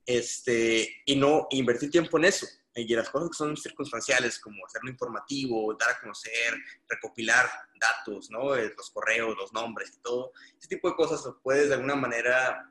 este, 0.04 1.02
y 1.06 1.16
no 1.16 1.46
invertir 1.50 1.90
tiempo 1.90 2.18
en 2.18 2.26
eso. 2.26 2.46
Y 2.78 2.94
las 2.94 3.08
cosas 3.08 3.30
que 3.30 3.36
son 3.36 3.56
circunstanciales, 3.56 4.38
como 4.38 4.64
hacerlo 4.66 4.90
informativo, 4.90 5.74
dar 5.74 5.90
a 5.90 6.00
conocer, 6.00 6.54
recopilar 6.86 7.48
datos, 7.80 8.30
¿no? 8.30 8.54
Eh, 8.54 8.74
los 8.76 8.90
correos, 8.90 9.34
los 9.36 9.52
nombres 9.54 9.94
y 9.96 10.02
todo, 10.02 10.32
ese 10.58 10.68
tipo 10.68 10.90
de 10.90 10.94
cosas 10.94 11.24
lo 11.24 11.40
puedes 11.40 11.68
de 11.68 11.74
alguna 11.74 11.94
manera 11.94 12.70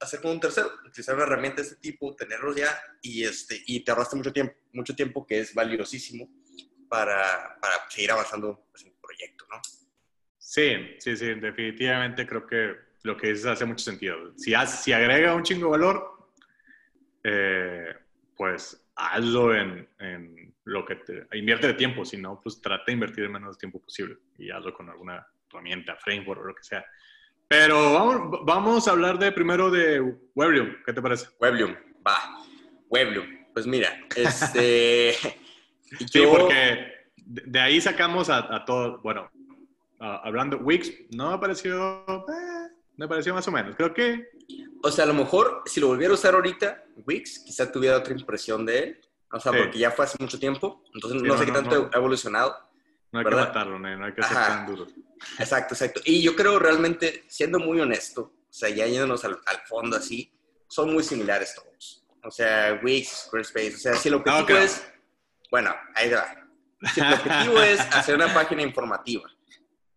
hacer 0.00 0.20
con 0.20 0.32
un 0.32 0.40
tercero, 0.40 0.68
utilizar 0.84 1.14
una 1.14 1.24
herramienta 1.24 1.62
de 1.62 1.68
este 1.68 1.80
tipo, 1.80 2.14
tenerlos 2.16 2.56
ya 2.56 2.76
y, 3.02 3.24
este, 3.24 3.62
y 3.66 3.80
te 3.84 3.92
ahorraste 3.92 4.16
mucho 4.16 4.32
tiempo, 4.32 4.54
mucho 4.72 4.96
tiempo 4.96 5.24
que 5.24 5.38
es 5.38 5.54
valiosísimo 5.54 6.28
para, 6.88 7.56
para 7.60 7.88
seguir 7.88 8.10
avanzando 8.10 8.66
pues, 8.72 8.84
en 8.84 8.92
tu 8.92 9.00
proyecto, 9.00 9.46
¿no? 9.48 9.60
Sí, 10.38 10.96
sí, 10.98 11.16
sí, 11.16 11.34
definitivamente 11.34 12.26
creo 12.26 12.46
que 12.46 12.74
lo 13.02 13.16
que 13.16 13.28
dices 13.28 13.46
hace 13.46 13.64
mucho 13.64 13.84
sentido. 13.84 14.36
Si, 14.36 14.52
si 14.66 14.92
agrega 14.92 15.34
un 15.34 15.42
chingo 15.42 15.70
valor, 15.70 16.32
eh, 17.22 17.94
pues 18.36 18.83
hazlo 18.96 19.54
en, 19.54 19.88
en, 19.98 20.54
lo 20.64 20.84
que 20.84 20.96
te 20.96 21.26
invierte 21.32 21.66
de 21.66 21.74
tiempo, 21.74 22.04
si 22.04 22.16
no, 22.16 22.40
pues 22.40 22.60
trata 22.60 22.84
de 22.86 22.92
invertir 22.92 23.24
el 23.24 23.30
menos 23.30 23.58
tiempo 23.58 23.80
posible 23.80 24.16
y 24.38 24.50
hazlo 24.50 24.72
con 24.72 24.88
alguna 24.88 25.26
herramienta, 25.50 25.96
framework 25.96 26.40
o 26.40 26.44
lo 26.44 26.54
que 26.54 26.64
sea. 26.64 26.84
Pero 27.48 27.92
vamos, 27.92 28.40
vamos 28.44 28.88
a 28.88 28.92
hablar 28.92 29.18
de 29.18 29.30
primero 29.30 29.70
de 29.70 30.00
Weblium. 30.34 30.76
¿Qué 30.84 30.92
te 30.92 31.02
parece? 31.02 31.28
Weblium, 31.38 31.74
va. 32.06 32.18
Weblium. 32.88 33.44
Pues 33.52 33.66
mira, 33.66 33.96
este. 34.16 35.12
sí, 36.10 36.22
porque 36.26 36.92
de 37.16 37.60
ahí 37.60 37.80
sacamos 37.80 38.30
a, 38.30 38.54
a 38.54 38.64
todo. 38.64 39.00
Bueno, 39.02 39.30
hablando 39.98 40.58
Wix, 40.58 40.92
no 41.10 41.30
me 41.32 41.38
pareció. 41.38 42.04
Eh, 42.28 42.72
me 42.96 43.08
pareció 43.08 43.34
más 43.34 43.46
o 43.48 43.52
menos. 43.52 43.76
Creo 43.76 43.92
que. 43.92 44.28
O 44.82 44.90
sea, 44.90 45.04
a 45.04 45.06
lo 45.06 45.14
mejor 45.14 45.62
si 45.66 45.80
lo 45.80 45.88
volviera 45.88 46.12
a 46.12 46.14
usar 46.14 46.34
ahorita, 46.34 46.84
Wix, 47.06 47.40
quizá 47.40 47.70
tuviera 47.70 47.96
otra 47.96 48.14
impresión 48.14 48.66
de 48.66 48.78
él. 48.78 49.00
O 49.32 49.40
sea, 49.40 49.50
porque 49.50 49.78
ya 49.78 49.90
fue 49.90 50.04
hace 50.04 50.16
mucho 50.20 50.38
tiempo. 50.38 50.82
Entonces 50.94 51.22
no, 51.22 51.36
sé 51.36 51.46
qué 51.46 51.52
tanto 51.52 51.90
ha 51.92 51.96
evolucionado. 51.96 52.56
No 53.10 53.20
hay 53.20 53.26
que 53.26 53.34
matarlo, 53.34 53.78
no 53.78 54.04
hay 54.04 54.12
que 54.12 54.22
ser 54.22 54.36
tan 54.36 54.66
duro. 54.66 54.86
Exacto, 55.38 55.74
exacto. 55.74 56.00
Y 56.04 56.22
yo 56.22 56.36
creo 56.36 56.58
realmente, 56.58 57.24
siendo 57.28 57.58
muy 57.58 57.80
honesto, 57.80 58.22
o 58.22 58.52
sea, 58.52 58.68
ya 58.68 58.86
yéndonos 58.86 59.24
al, 59.24 59.38
fondo 59.66 59.96
así, 59.96 60.32
son 60.68 60.92
muy 60.92 61.02
similares 61.02 61.54
todos. 61.54 62.04
O 62.22 62.30
sea, 62.30 62.80
Wix, 62.82 63.24
Squarespace, 63.26 63.74
o 63.74 63.78
sea, 63.78 63.94
si 63.94 64.08
el 64.08 64.14
objetivo 64.14 64.58
es, 64.58 64.86
bueno, 65.50 65.74
ahí 65.94 66.10
va. 66.10 66.26
Si 66.92 67.00
el 67.00 67.12
objetivo 67.12 67.60
es 67.62 67.80
hacer 67.80 68.14
una 68.14 68.32
página 68.32 68.62
informativa 68.62 69.28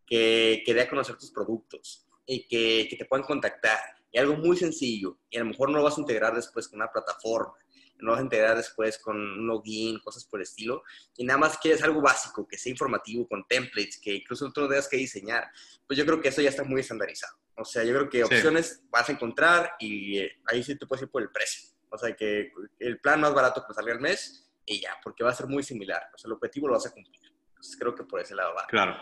que, 0.06 0.64
que 0.66 0.74
dé 0.74 0.82
a 0.82 0.90
conocer 0.90 1.18
tus 1.18 1.32
productos 1.32 2.08
y 2.26 2.48
que, 2.48 2.88
que 2.90 2.96
te 2.96 3.06
puedan 3.06 3.26
contactar, 3.26 3.80
y 4.12 4.18
algo 4.18 4.36
muy 4.36 4.58
sencillo, 4.58 5.20
y 5.30 5.38
a 5.38 5.42
lo 5.42 5.48
mejor 5.48 5.70
no 5.70 5.78
lo 5.78 5.84
vas 5.84 5.98
a 5.98 6.02
integrar 6.02 6.36
después 6.36 6.68
con 6.68 6.80
una 6.80 6.92
plataforma, 6.92 7.54
no 8.00 8.12
vas 8.12 8.20
a 8.20 8.24
integrar 8.24 8.56
después 8.56 8.98
con 9.00 9.18
un 9.18 9.48
login, 9.48 10.00
cosas 10.00 10.26
por 10.26 10.40
el 10.40 10.44
estilo, 10.44 10.84
y 11.16 11.26
nada 11.26 11.40
más 11.40 11.58
quieres 11.58 11.84
algo 11.84 12.02
básico, 12.02 12.48
que 12.48 12.58
sea 12.58 12.72
informativo, 12.72 13.28
con 13.28 13.46
templates, 13.48 14.00
que 14.00 14.16
incluso 14.16 14.52
tú 14.52 14.62
no 14.62 14.68
tengas 14.68 14.88
que 14.88 14.98
diseñar, 14.98 15.50
pues 15.88 15.98
yo 15.98 16.06
creo 16.06 16.22
que 16.22 16.30
eso 16.30 16.42
ya 16.42 16.50
está 16.50 16.64
muy 16.64 16.82
estandarizado. 16.82 17.38
O 17.56 17.66
sea, 17.66 17.84
yo 17.84 17.94
creo 17.94 18.10
que 18.10 18.24
opciones 18.24 18.84
vas 18.90 19.10
a 19.10 19.14
encontrar 19.14 19.72
y 19.80 20.20
eh, 20.20 20.40
ahí 20.46 20.62
sí 20.62 20.78
te 20.78 20.86
puedes 20.86 21.04
ir 21.04 21.10
por 21.10 21.24
el 21.24 21.32
precio. 21.32 21.70
O 21.90 21.98
sea, 21.98 22.16
que 22.16 22.52
el 22.80 23.00
plan 23.00 23.20
más 23.20 23.34
barato 23.34 23.66
que 23.68 23.74
salga 23.74 23.94
al 23.94 24.00
mes 24.00 24.48
y 24.64 24.80
ya, 24.82 24.96
porque 25.04 25.24
va 25.24 25.32
a 25.32 25.34
ser 25.34 25.48
muy 25.48 25.64
similar. 25.64 26.04
O 26.14 26.18
sea, 26.18 26.30
el 26.30 26.34
objetivo 26.34 26.68
lo 26.68 26.74
vas 26.74 26.86
a 26.86 26.92
cumplir. 26.92 27.32
Entonces 27.50 27.76
creo 27.80 27.96
que 27.96 28.04
por 28.04 28.20
ese 28.20 28.36
lado 28.36 28.54
va. 28.54 28.68
Claro. 28.68 28.96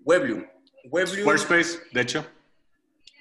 Weblium. 0.00 0.44
Weblium 0.84 1.20
Squarespace, 1.20 1.82
de 1.92 2.00
hecho. 2.00 2.26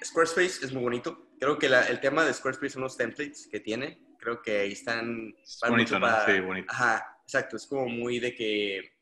Squarespace 0.03 0.65
es 0.65 0.73
muy 0.73 0.81
bonito. 0.81 1.28
Creo 1.39 1.57
que 1.57 1.67
el 1.67 1.99
tema 1.99 2.25
de 2.25 2.33
Squarespace 2.33 2.73
son 2.73 2.83
los 2.83 2.97
templates 2.97 3.47
que 3.47 3.59
tiene 3.59 4.09
creo 4.19 4.41
que 4.41 4.59
ahí 4.59 4.73
están... 4.73 5.33
bonito, 5.67 5.97
¿no? 5.97 6.07
Sí, 6.25 6.39
bonito. 6.41 6.67
Ajá, 6.69 7.17
exacto, 7.23 7.55
es 7.55 7.65
como 7.65 7.87
muy 7.87 8.19
de 8.19 8.35
que 8.35 8.93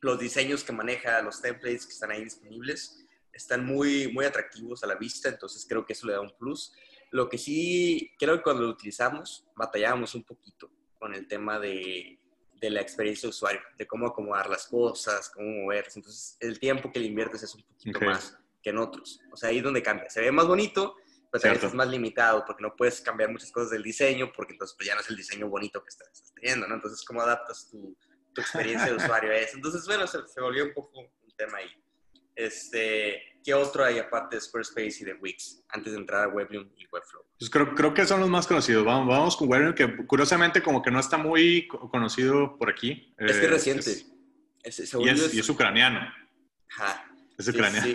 los 0.00 0.18
diseños 0.18 0.64
que 0.64 0.72
maneja, 0.72 1.22
los 1.22 1.40
templates 1.40 1.86
que 1.86 1.92
están 1.92 2.10
ahí 2.10 2.24
disponibles, 2.24 3.06
están 3.32 3.64
muy, 3.64 4.12
muy 4.12 4.24
atractivos 4.24 4.82
a 4.82 4.86
la 4.86 4.96
vista, 4.96 5.28
entonces 5.28 5.64
creo 5.68 5.86
que 5.86 5.92
eso 5.92 6.06
le 6.06 6.14
da 6.14 6.20
un 6.20 6.36
plus. 6.36 6.74
Lo 7.10 7.28
que 7.28 7.38
sí, 7.38 8.12
creo 8.18 8.36
que 8.36 8.42
cuando 8.42 8.62
lo 8.62 8.70
utilizamos, 8.70 9.46
batallábamos 9.54 10.14
un 10.14 10.24
poquito 10.24 10.70
con 10.98 11.14
el 11.14 11.26
tema 11.26 11.58
de, 11.58 12.18
de 12.60 12.70
la 12.70 12.80
experiencia 12.80 13.26
de 13.26 13.30
usuario, 13.30 13.60
de 13.78 13.86
cómo 13.86 14.06
acomodar 14.06 14.50
las 14.50 14.66
cosas, 14.66 15.30
cómo 15.30 15.48
moverse. 15.48 15.98
Entonces, 15.98 16.36
el 16.40 16.58
tiempo 16.58 16.90
que 16.92 17.00
le 17.00 17.06
inviertes 17.06 17.42
es 17.42 17.54
un 17.54 17.62
poquito 17.62 18.00
más 18.00 18.36
que 18.62 18.70
en 18.70 18.78
otros. 18.78 19.20
O 19.32 19.36
sea, 19.36 19.48
ahí 19.48 19.58
es 19.58 19.64
donde 19.64 19.82
cambia. 19.82 20.10
Se 20.10 20.20
ve 20.20 20.30
más 20.30 20.46
bonito, 20.46 20.96
pues 21.30 21.44
a 21.44 21.52
es 21.52 21.74
más 21.74 21.88
limitado 21.88 22.44
porque 22.44 22.62
no 22.62 22.74
puedes 22.76 23.00
cambiar 23.00 23.30
muchas 23.30 23.52
cosas 23.52 23.70
del 23.70 23.82
diseño 23.82 24.32
porque 24.34 24.54
entonces 24.54 24.76
pues, 24.76 24.88
ya 24.88 24.94
no 24.94 25.00
es 25.00 25.08
el 25.10 25.16
diseño 25.16 25.48
bonito 25.48 25.82
que 25.82 25.88
estás, 25.88 26.32
teniendo, 26.34 26.66
¿no? 26.66 26.74
Entonces, 26.74 27.04
¿cómo 27.04 27.22
adaptas 27.22 27.68
tu, 27.70 27.96
tu 28.34 28.40
experiencia 28.40 28.88
de 28.88 28.96
usuario 28.96 29.30
a 29.30 29.36
eso? 29.36 29.56
Entonces, 29.56 29.86
bueno, 29.86 30.06
se, 30.06 30.18
volvió 30.40 30.64
un 30.64 30.74
poco 30.74 30.98
un 30.98 31.36
tema 31.36 31.58
ahí. 31.58 31.70
Este, 32.34 33.22
¿Qué 33.44 33.54
otro 33.54 33.84
hay 33.84 33.98
aparte 33.98 34.36
de 34.36 34.42
Squarespace 34.42 34.98
y 35.00 35.04
de 35.04 35.14
Wix 35.14 35.62
antes 35.68 35.92
de 35.92 35.98
entrar 35.98 36.24
a 36.24 36.28
Weblium 36.28 36.68
y 36.76 36.86
Webflow? 36.86 37.24
Pues 37.38 37.50
creo, 37.50 37.74
creo 37.74 37.94
que 37.94 38.06
son 38.06 38.20
los 38.20 38.28
más 38.28 38.46
conocidos. 38.46 38.84
Vamos, 38.84 39.06
vamos 39.06 39.36
con 39.36 39.48
Weblium, 39.48 39.74
que 39.74 40.06
curiosamente 40.06 40.62
como 40.62 40.82
que 40.82 40.90
no 40.90 40.98
está 40.98 41.16
muy 41.16 41.68
conocido 41.68 42.56
por 42.58 42.70
aquí. 42.70 43.14
Es 43.18 43.38
que 43.38 43.44
es 43.44 43.50
reciente. 43.50 43.90
Es, 44.62 44.94
y, 44.94 45.08
es, 45.08 45.34
y 45.34 45.40
es 45.40 45.48
ucraniano. 45.48 46.00
Ajá. 46.76 47.09
Es 47.40 47.48
ucraniano. 47.48 47.86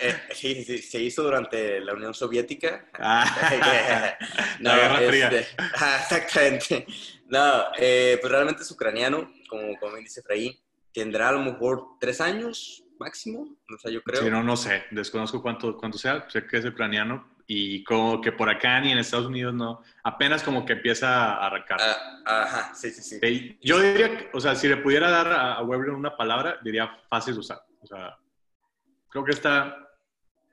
Eh, 0.00 0.14
sí, 0.34 0.62
sí, 0.62 0.78
se 0.78 1.00
hizo 1.00 1.22
durante 1.22 1.80
la 1.80 1.94
Unión 1.94 2.12
Soviética. 2.12 2.84
Ah. 2.98 4.18
no, 4.60 4.70
la 4.70 4.76
Guerra 4.76 5.08
Fría. 5.08 5.28
Este, 5.28 5.56
exactamente. 6.02 6.86
No, 7.28 7.64
eh, 7.78 8.18
pues 8.20 8.30
realmente 8.30 8.62
es 8.62 8.70
ucraniano, 8.70 9.32
como, 9.48 9.78
como 9.78 9.96
dice 9.96 10.20
Efraín. 10.20 10.54
Tendrá 10.92 11.30
a 11.30 11.32
lo 11.32 11.40
mejor 11.40 11.82
tres 11.98 12.20
años 12.20 12.84
máximo, 12.98 13.56
o 13.74 13.78
sea, 13.78 13.90
yo 13.90 14.02
creo. 14.02 14.22
Sí, 14.22 14.30
no, 14.30 14.42
no 14.42 14.56
sé, 14.56 14.84
desconozco 14.90 15.40
cuánto, 15.40 15.78
cuánto 15.78 15.96
sea, 15.96 16.28
sé 16.28 16.46
que 16.46 16.58
es 16.58 16.64
ucraniano 16.66 17.38
y 17.46 17.82
como 17.84 18.20
que 18.20 18.32
por 18.32 18.50
acá 18.50 18.78
ni 18.80 18.92
en 18.92 18.98
Estados 18.98 19.26
Unidos 19.26 19.54
no, 19.54 19.82
apenas 20.04 20.42
como 20.42 20.66
que 20.66 20.74
empieza 20.74 21.36
a 21.36 21.46
arrancar. 21.46 21.78
Ah, 21.80 22.42
ajá, 22.42 22.74
sí, 22.74 22.90
sí, 22.90 23.02
sí. 23.02 23.58
Yo 23.62 23.80
diría, 23.80 24.28
o 24.34 24.40
sea, 24.40 24.54
si 24.54 24.68
le 24.68 24.76
pudiera 24.76 25.08
dar 25.08 25.28
a, 25.28 25.54
a 25.54 25.62
una 25.62 26.14
palabra, 26.16 26.58
diría 26.62 26.90
fácil 27.08 27.34
de 27.34 27.40
usar. 27.40 27.62
O 27.80 27.86
sea, 27.86 28.18
Creo 29.10 29.24
que 29.24 29.32
está 29.32 29.88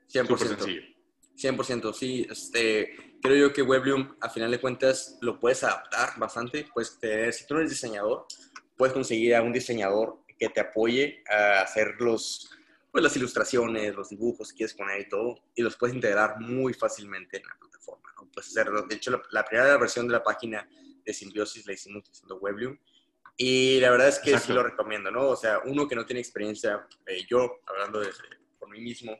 100%. 0.07 0.37
sencillo. 0.37 0.81
100%, 1.35 1.93
sí. 1.93 2.25
Este, 2.29 3.17
creo 3.21 3.47
yo 3.47 3.53
que 3.53 3.61
Weblium, 3.61 4.15
a 4.21 4.29
final 4.29 4.51
de 4.51 4.61
cuentas, 4.61 5.17
lo 5.21 5.39
puedes 5.39 5.63
adaptar 5.63 6.17
bastante. 6.17 6.67
Puedes 6.73 6.97
tener, 6.99 7.33
si 7.33 7.45
tú 7.45 7.53
no 7.53 7.59
eres 7.59 7.71
diseñador, 7.71 8.25
puedes 8.77 8.93
conseguir 8.93 9.35
a 9.35 9.41
un 9.41 9.51
diseñador 9.51 10.19
que 10.37 10.49
te 10.49 10.61
apoye 10.61 11.23
a 11.29 11.61
hacer 11.61 11.95
los, 11.99 12.49
pues, 12.91 13.03
las 13.03 13.15
ilustraciones, 13.15 13.95
los 13.95 14.09
dibujos 14.09 14.51
que 14.51 14.57
quieres 14.57 14.73
poner 14.73 15.01
y 15.01 15.09
todo, 15.09 15.35
y 15.53 15.61
los 15.61 15.75
puedes 15.75 15.95
integrar 15.95 16.39
muy 16.39 16.73
fácilmente 16.73 17.37
en 17.37 17.43
la 17.43 17.57
plataforma. 17.59 18.09
¿no? 18.17 18.29
Puedes 18.31 18.49
hacerlo. 18.49 18.83
De 18.83 18.95
hecho, 18.95 19.21
la, 19.31 19.45
primera 19.45 19.77
versión 19.77 20.07
de 20.07 20.13
la 20.13 20.23
página 20.23 20.67
de 21.05 21.13
Symbiosis 21.13 21.65
la 21.67 21.73
hicimos 21.73 21.99
utilizando 21.99 22.37
Weblium 22.37 22.77
Y 23.37 23.79
la 23.79 23.91
verdad 23.91 24.07
es 24.07 24.19
que 24.19 24.37
sí 24.39 24.51
lo 24.51 24.63
recomiendo, 24.63 25.11
¿no? 25.11 25.29
O 25.29 25.35
sea, 25.35 25.59
uno 25.65 25.87
que 25.87 25.95
no 25.95 26.05
tiene 26.05 26.19
experiencia, 26.19 26.87
eh, 27.05 27.25
yo, 27.29 27.59
hablando 27.67 27.99
de, 27.99 28.09
mí 28.75 28.81
mismo, 28.81 29.11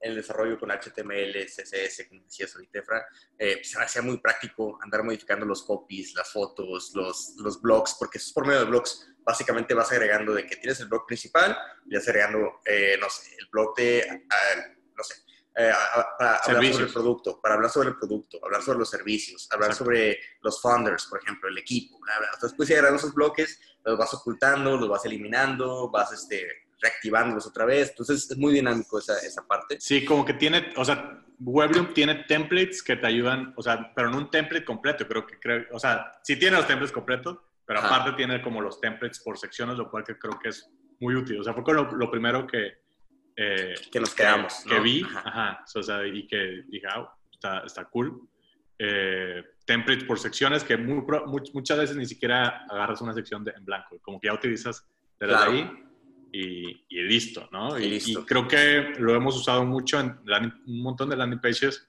en 0.00 0.10
el 0.10 0.16
desarrollo 0.16 0.58
con 0.58 0.70
HTML, 0.70 1.46
CSS, 1.46 2.08
como 2.08 2.22
decías 2.24 2.54
ahorita, 2.54 2.78
Efra, 2.78 3.06
eh, 3.38 3.60
se 3.64 3.78
me 3.78 3.84
hacía 3.84 4.02
muy 4.02 4.18
práctico 4.18 4.78
andar 4.82 5.02
modificando 5.02 5.46
los 5.46 5.62
copies, 5.62 6.14
las 6.14 6.30
fotos, 6.30 6.92
los, 6.94 7.34
los 7.38 7.62
blogs, 7.62 7.96
porque 7.98 8.18
eso 8.18 8.28
es 8.28 8.32
por 8.32 8.46
medio 8.46 8.60
de 8.60 8.66
blogs. 8.66 9.08
Básicamente 9.24 9.72
vas 9.72 9.90
agregando 9.92 10.34
de 10.34 10.46
que 10.46 10.56
tienes 10.56 10.78
el 10.80 10.88
blog 10.88 11.06
principal 11.06 11.56
y 11.86 11.94
vas 11.94 12.06
agregando, 12.06 12.60
eh, 12.66 12.98
no 13.00 13.08
sé, 13.08 13.34
el 13.38 13.48
blog 13.50 13.74
de, 13.76 14.26
no 14.94 15.02
sé, 15.02 15.14
eh, 15.56 15.72
para 16.18 16.36
hablar 16.38 16.72
sobre 16.72 16.84
el 16.86 16.92
producto, 16.92 17.40
para 17.40 17.54
hablar 17.54 17.70
sobre 17.70 17.88
el 17.90 17.96
producto, 17.96 18.40
hablar 18.44 18.62
sobre 18.62 18.80
los 18.80 18.90
servicios, 18.90 19.48
hablar 19.52 19.72
sobre 19.72 20.18
los 20.42 20.60
founders, 20.60 21.06
por 21.06 21.22
ejemplo, 21.22 21.48
el 21.48 21.56
equipo. 21.58 21.98
Entonces, 22.34 22.56
pues, 22.56 22.68
agregando 22.70 22.98
esos 22.98 23.14
bloques, 23.14 23.60
los 23.84 23.96
vas 23.96 24.12
ocultando, 24.14 24.76
los 24.76 24.88
vas 24.88 25.04
eliminando, 25.04 25.88
vas 25.90 26.12
este, 26.12 26.63
reactivándolos 26.84 27.46
otra 27.46 27.64
vez. 27.64 27.90
Entonces, 27.90 28.30
es 28.30 28.36
muy 28.36 28.52
dinámico 28.52 28.98
esa, 28.98 29.18
esa 29.18 29.46
parte. 29.46 29.80
Sí, 29.80 30.04
como 30.04 30.24
que 30.24 30.34
tiene, 30.34 30.72
o 30.76 30.84
sea, 30.84 31.24
Webrium 31.40 31.92
tiene 31.94 32.24
templates 32.26 32.82
que 32.82 32.96
te 32.96 33.06
ayudan, 33.06 33.54
o 33.56 33.62
sea, 33.62 33.92
pero 33.94 34.10
no 34.10 34.18
un 34.18 34.30
template 34.30 34.64
completo, 34.64 35.06
creo 35.06 35.26
que, 35.26 35.38
creo, 35.38 35.64
o 35.72 35.78
sea, 35.78 36.12
sí 36.22 36.36
tiene 36.38 36.56
los 36.56 36.66
templates 36.66 36.92
completos, 36.92 37.38
pero 37.66 37.80
aparte 37.80 38.12
tiene 38.12 38.42
como 38.42 38.60
los 38.60 38.80
templates 38.80 39.20
por 39.20 39.38
secciones, 39.38 39.76
lo 39.76 39.90
cual 39.90 40.04
que 40.04 40.18
creo 40.18 40.38
que 40.38 40.50
es 40.50 40.70
muy 41.00 41.14
útil. 41.14 41.40
O 41.40 41.44
sea, 41.44 41.54
fue 41.54 41.74
lo, 41.74 41.90
lo 41.92 42.10
primero 42.10 42.46
que, 42.46 42.74
eh, 43.36 43.74
que 43.90 44.00
nos 44.00 44.14
quedamos. 44.14 44.64
Que, 44.68 44.78
vi, 44.80 45.02
ajá. 45.02 45.64
o 45.74 45.82
sea, 45.82 46.06
y 46.06 46.26
que 46.26 46.64
dije, 46.68 46.86
ah, 46.88 47.10
está, 47.32 47.60
está 47.60 47.84
cool. 47.86 48.28
Eh, 48.78 49.42
templates 49.64 50.04
por 50.04 50.18
secciones 50.18 50.62
que 50.62 50.76
muchas 50.76 51.78
veces 51.78 51.96
ni 51.96 52.06
siquiera 52.06 52.66
agarras 52.68 53.00
una 53.00 53.14
sección 53.14 53.42
de, 53.42 53.52
en 53.52 53.64
blanco, 53.64 53.98
como 54.02 54.20
que 54.20 54.26
ya 54.26 54.34
utilizas 54.34 54.86
desde 55.18 55.36
ahí 55.36 55.83
y, 56.36 56.84
y, 56.88 57.02
listo, 57.02 57.48
¿no? 57.52 57.78
Y, 57.78 58.00
creo 58.26 58.48
que 58.48 58.92
lo 58.98 59.14
hemos 59.14 59.36
usado 59.36 59.64
mucho 59.64 60.00
en 60.00 60.18
un 60.66 60.82
montón 60.82 61.08
de 61.08 61.16
landing 61.16 61.38
pages 61.38 61.88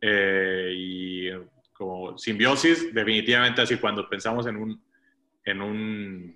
eh, 0.00 0.72
y 0.74 1.28
como 1.74 2.16
simbiosis, 2.16 2.94
definitivamente 2.94 3.60
así 3.60 3.76
cuando 3.76 4.08
pensamos 4.08 4.46
en 4.46 4.56
un, 4.56 4.82
en 5.44 5.60
un 5.60 6.34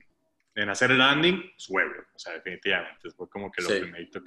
en 0.54 0.68
hacer 0.68 0.90
el 0.90 0.98
landing, 0.98 1.52
es 1.56 1.68
web, 1.70 1.86
o 2.14 2.18
sea, 2.18 2.34
definitivamente, 2.34 3.10
fue 3.16 3.30
como 3.30 3.50
que 3.50 3.62
lo 3.62 3.68
primerito 3.68 4.20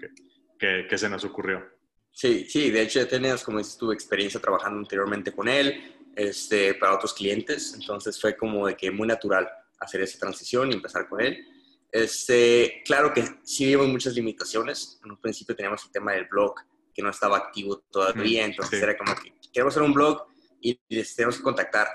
que, 0.57 0.87
que, 0.87 0.97
se 0.97 1.09
nos 1.09 1.23
ocurrió. 1.23 1.63
Sí, 2.11 2.45
sí, 2.49 2.71
de 2.71 2.81
hecho 2.81 3.01
ya 3.01 3.07
tenías, 3.07 3.43
como 3.43 3.59
dices 3.59 3.77
tu 3.77 3.91
experiencia 3.91 4.39
trabajando 4.39 4.79
anteriormente 4.79 5.31
con 5.31 5.47
él, 5.47 5.93
este, 6.15 6.73
para 6.75 6.95
otros 6.95 7.13
clientes, 7.13 7.75
entonces 7.79 8.19
fue 8.19 8.35
como 8.35 8.65
de 8.65 8.75
que 8.75 8.89
muy 8.89 9.07
natural 9.07 9.47
hacer 9.79 10.01
esa 10.01 10.17
transición 10.17 10.71
y 10.71 10.75
empezar 10.75 11.07
con 11.07 11.21
él. 11.21 11.45
Este, 11.91 12.81
claro 12.85 13.13
que 13.13 13.23
sí 13.43 13.65
vimos 13.65 13.87
muchas 13.87 14.13
limitaciones, 14.13 14.99
en 15.03 15.11
un 15.11 15.21
principio 15.21 15.55
teníamos 15.55 15.83
el 15.83 15.91
tema 15.91 16.13
del 16.13 16.25
blog 16.25 16.55
que 16.93 17.01
no 17.01 17.09
estaba 17.09 17.37
activo 17.37 17.83
todavía, 17.91 18.43
mm, 18.43 18.51
entonces 18.51 18.81
era 18.81 18.97
como 18.97 19.13
que 19.15 19.33
queremos 19.51 19.73
hacer 19.73 19.83
un 19.83 19.93
blog 19.93 20.25
y 20.61 20.79
les 20.89 21.15
tenemos 21.15 21.37
que 21.37 21.43
contactar 21.43 21.87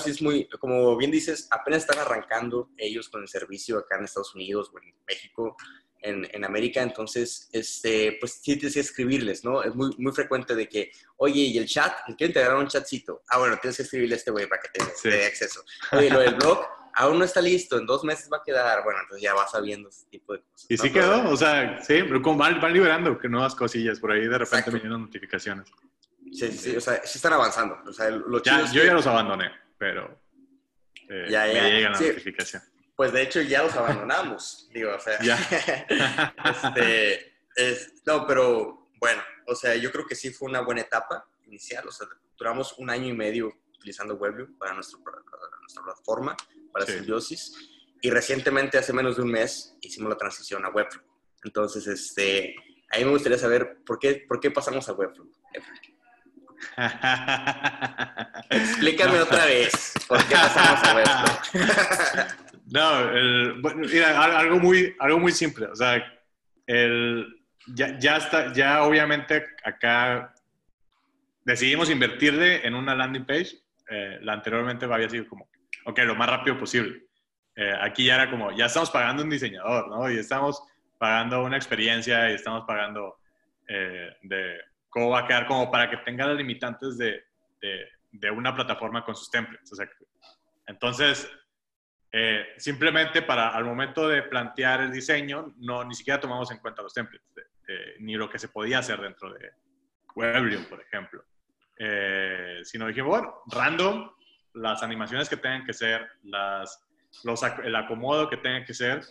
sí 0.00 0.10
es 0.10 0.22
muy, 0.22 0.48
como 0.60 0.96
bien 0.96 1.10
dices, 1.10 1.46
apenas 1.50 1.82
están 1.82 1.98
arrancando 1.98 2.70
ellos 2.76 3.08
con 3.08 3.22
el 3.22 3.28
servicio 3.28 3.78
acá 3.78 3.96
en 3.96 4.04
Estados 4.04 4.34
Unidos 4.34 4.70
o 4.72 4.78
en 4.78 4.94
México, 5.06 5.56
en, 6.00 6.28
en, 6.32 6.44
América, 6.44 6.80
entonces, 6.80 7.48
este, 7.52 8.16
pues 8.20 8.40
sí 8.42 8.56
tienes 8.56 8.74
que 8.74 8.80
escribirles, 8.80 9.44
¿no? 9.44 9.62
Es 9.62 9.74
muy, 9.74 9.90
muy 9.98 10.12
frecuente 10.12 10.54
de 10.54 10.68
que, 10.68 10.92
oye, 11.16 11.40
¿y 11.40 11.58
el 11.58 11.66
chat? 11.66 11.92
¿Quieren 12.16 12.32
te 12.32 12.54
un 12.54 12.68
chatcito? 12.68 13.22
Ah, 13.28 13.38
bueno, 13.38 13.58
tienes 13.60 13.76
que 13.76 13.82
escribirle 13.82 14.14
a 14.14 14.18
este 14.18 14.30
güey 14.30 14.48
para 14.48 14.62
que 14.62 14.68
te, 14.68 15.10
dé 15.10 15.26
acceso. 15.26 15.64
Oye, 15.92 16.08
lo 16.10 16.20
del 16.20 16.36
blog, 16.36 16.64
aún 16.98 17.18
no 17.18 17.24
está 17.24 17.40
listo, 17.40 17.78
en 17.78 17.86
dos 17.86 18.02
meses 18.02 18.28
va 18.32 18.38
a 18.38 18.42
quedar, 18.44 18.82
bueno, 18.82 19.00
entonces 19.00 19.22
ya 19.22 19.32
vas 19.32 19.52
sabiendo 19.52 19.88
ese 19.88 20.06
tipo 20.06 20.32
de 20.32 20.40
cosas. 20.42 20.66
Y 20.68 20.76
sí 20.76 20.92
quedó, 20.92 21.30
o 21.30 21.36
sea, 21.36 21.80
sí, 21.80 22.02
pero 22.02 22.20
como 22.20 22.38
van, 22.38 22.60
van 22.60 22.72
liberando 22.72 23.16
que 23.18 23.28
nuevas 23.28 23.54
cosillas, 23.54 24.00
por 24.00 24.10
ahí 24.10 24.26
de 24.26 24.38
repente 24.38 24.70
vienen 24.70 25.02
notificaciones. 25.02 25.68
Sí, 26.32 26.48
sí, 26.48 26.58
sí, 26.58 26.76
o 26.76 26.80
sea, 26.80 27.00
sí 27.04 27.18
están 27.18 27.32
avanzando. 27.34 27.78
O 27.86 27.92
sea, 27.92 28.10
lo 28.10 28.42
ya, 28.42 28.70
yo 28.72 28.84
ya 28.84 28.92
los 28.92 29.06
abandoné 29.06 29.50
pero 29.78 30.20
eh, 31.08 31.26
ya, 31.30 31.46
ya. 31.46 31.62
me 31.62 31.70
llega 31.70 31.90
la 31.90 32.00
notificación. 32.00 32.62
Pues 32.96 33.12
de 33.12 33.22
hecho 33.22 33.40
ya 33.40 33.62
los 33.62 33.74
abandonamos, 33.76 34.68
digo, 34.74 34.90
o 34.94 34.98
sea. 34.98 35.18
este, 37.54 37.94
no, 38.04 38.26
pero 38.26 38.90
bueno, 38.98 39.22
o 39.46 39.54
sea, 39.54 39.76
yo 39.76 39.92
creo 39.92 40.04
que 40.04 40.16
sí 40.16 40.30
fue 40.30 40.48
una 40.48 40.60
buena 40.62 40.80
etapa 40.80 41.28
inicial, 41.46 41.86
o 41.86 41.92
sea, 41.92 42.08
duramos 42.36 42.76
un 42.78 42.90
año 42.90 43.06
y 43.06 43.12
medio 43.12 43.52
utilizando 43.76 44.14
WebView 44.14 44.58
para, 44.58 44.74
nuestro, 44.74 44.98
nuestra 45.60 45.84
plataforma, 45.84 46.36
para 46.72 46.86
sí. 46.86 46.92
Symbiosis, 46.92 47.52
y 48.00 48.10
recientemente, 48.10 48.78
hace 48.78 48.92
menos 48.92 49.16
de 49.16 49.22
un 49.22 49.30
mes, 49.30 49.76
hicimos 49.80 50.10
la 50.10 50.16
transición 50.16 50.64
a 50.64 50.70
WebView. 50.70 51.02
Entonces, 51.44 51.86
este, 51.86 52.54
a 52.90 52.98
mí 52.98 53.04
me 53.04 53.10
gustaría 53.10 53.38
saber 53.38 53.78
por 53.84 53.98
qué, 53.98 54.24
por 54.26 54.40
qué 54.40 54.50
pasamos 54.50 54.88
a 54.88 54.92
WebView. 54.92 55.30
Explícame 58.50 59.20
otra 59.20 59.46
vez, 59.46 59.94
¿por 60.08 60.24
qué 60.24 60.34
pasamos 60.34 60.82
a 60.84 61.02
esto? 61.02 62.34
no, 62.66 63.74
mira, 63.76 64.38
algo 64.38 64.58
muy, 64.58 64.94
algo 64.98 65.18
muy 65.20 65.32
simple, 65.32 65.66
o 65.66 65.76
sea, 65.76 66.02
el, 66.66 67.26
ya, 67.74 67.98
ya, 67.98 68.16
está, 68.16 68.52
ya 68.52 68.82
obviamente 68.82 69.44
acá 69.62 70.34
decidimos 71.44 71.90
invertirle 71.90 72.66
en 72.66 72.74
una 72.74 72.94
landing 72.94 73.24
page, 73.24 73.60
eh, 73.90 74.18
la 74.22 74.32
anteriormente 74.34 74.84
había 74.86 75.08
sido 75.08 75.28
como, 75.28 75.48
ok, 75.88 75.98
lo 76.00 76.14
más 76.14 76.28
rápido 76.28 76.58
posible. 76.58 77.02
Eh, 77.56 77.74
aquí 77.80 78.04
ya 78.04 78.16
era 78.16 78.30
como, 78.30 78.52
ya 78.52 78.66
estamos 78.66 78.90
pagando 78.90 79.22
un 79.22 79.30
diseñador, 79.30 79.88
¿no? 79.88 80.10
Y 80.10 80.18
estamos 80.18 80.62
pagando 80.98 81.42
una 81.42 81.56
experiencia 81.56 82.30
y 82.30 82.34
estamos 82.34 82.64
pagando 82.66 83.16
eh, 83.66 84.14
de 84.22 84.60
cómo 84.90 85.10
va 85.10 85.20
a 85.20 85.26
quedar 85.26 85.46
como 85.46 85.70
para 85.70 85.88
que 85.88 85.96
tenga 85.98 86.26
las 86.26 86.36
limitantes 86.36 86.98
de, 86.98 87.24
de, 88.12 88.30
una 88.30 88.54
plataforma 88.54 89.02
con 89.02 89.16
sus 89.16 89.30
templates. 89.30 89.72
O 89.72 89.76
sea, 89.76 89.88
entonces, 90.66 91.30
eh, 92.12 92.46
simplemente 92.58 93.22
para 93.22 93.48
al 93.48 93.64
momento 93.64 94.08
de 94.08 94.22
plantear 94.24 94.82
el 94.82 94.92
diseño, 94.92 95.54
no, 95.56 95.84
ni 95.84 95.94
siquiera 95.94 96.20
tomamos 96.20 96.50
en 96.50 96.58
cuenta 96.58 96.82
los 96.82 96.92
templates, 96.92 97.26
ni 98.00 98.14
lo 98.14 98.28
que 98.28 98.38
se 98.38 98.48
podía 98.48 98.80
hacer 98.80 99.00
dentro 99.00 99.32
de 99.32 99.52
Webrium, 100.14 100.64
por 100.66 100.80
ejemplo. 100.80 101.24
Eh, 101.80 102.60
sino 102.64 102.88
dijimos, 102.88 103.08
bueno, 103.08 103.42
random, 103.52 104.10
las 104.58 104.82
animaciones 104.82 105.28
que 105.28 105.36
tengan 105.36 105.64
que 105.64 105.72
ser, 105.72 106.06
las, 106.24 106.86
los, 107.24 107.42
el 107.64 107.76
acomodo 107.76 108.28
que 108.28 108.36
tengan 108.36 108.64
que 108.64 108.74
ser, 108.74 109.02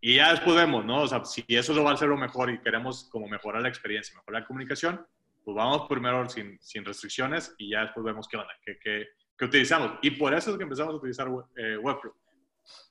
y 0.00 0.16
ya 0.16 0.30
después 0.30 0.56
vemos, 0.56 0.84
¿no? 0.84 1.02
O 1.02 1.08
sea, 1.08 1.24
si 1.24 1.44
eso 1.48 1.74
lo 1.74 1.84
va 1.84 1.90
a 1.90 1.94
hacer 1.94 2.08
lo 2.08 2.16
mejor 2.16 2.50
y 2.50 2.60
queremos 2.60 3.08
como 3.10 3.28
mejorar 3.28 3.62
la 3.62 3.68
experiencia, 3.68 4.16
mejorar 4.16 4.42
la 4.42 4.46
comunicación, 4.46 5.06
pues 5.44 5.54
vamos 5.54 5.86
primero 5.88 6.28
sin, 6.28 6.58
sin 6.60 6.84
restricciones 6.84 7.54
y 7.58 7.70
ya 7.70 7.82
después 7.82 8.04
vemos 8.04 8.26
qué 8.26 8.36
onda, 8.36 8.52
qué, 8.64 8.78
qué, 8.78 9.08
qué 9.36 9.44
utilizamos. 9.44 9.98
Y 10.00 10.12
por 10.12 10.32
eso 10.32 10.50
es 10.50 10.56
que 10.56 10.62
empezamos 10.62 10.94
a 10.94 10.96
utilizar 10.96 11.28
eh, 11.56 11.76
Webflow. 11.76 12.14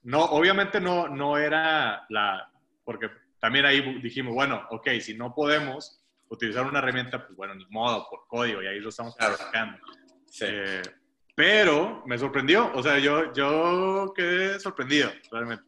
No, 0.04 0.24
obviamente 0.26 0.80
no, 0.80 1.08
no 1.08 1.38
era 1.38 2.06
la, 2.10 2.52
porque 2.84 3.10
también 3.40 3.66
ahí 3.66 4.00
dijimos, 4.02 4.34
bueno, 4.34 4.68
ok, 4.70 4.90
si 5.00 5.16
no 5.16 5.34
podemos 5.34 6.04
utilizar 6.30 6.66
una 6.66 6.80
herramienta, 6.80 7.26
pues 7.26 7.36
bueno, 7.36 7.56
ni 7.56 7.66
modo, 7.70 8.06
por 8.10 8.28
código, 8.28 8.62
y 8.62 8.68
ahí 8.68 8.80
lo 8.80 8.90
estamos 8.90 9.16
practicando. 9.16 9.80
Sí. 10.28 10.46
Eh, 10.48 10.82
pero 11.40 12.04
me 12.06 12.18
sorprendió, 12.18 12.70
o 12.76 12.84
sea, 12.84 13.00
yo, 13.00 13.32
yo 13.32 14.12
quedé 14.14 14.60
sorprendido, 14.60 15.10
realmente. 15.32 15.64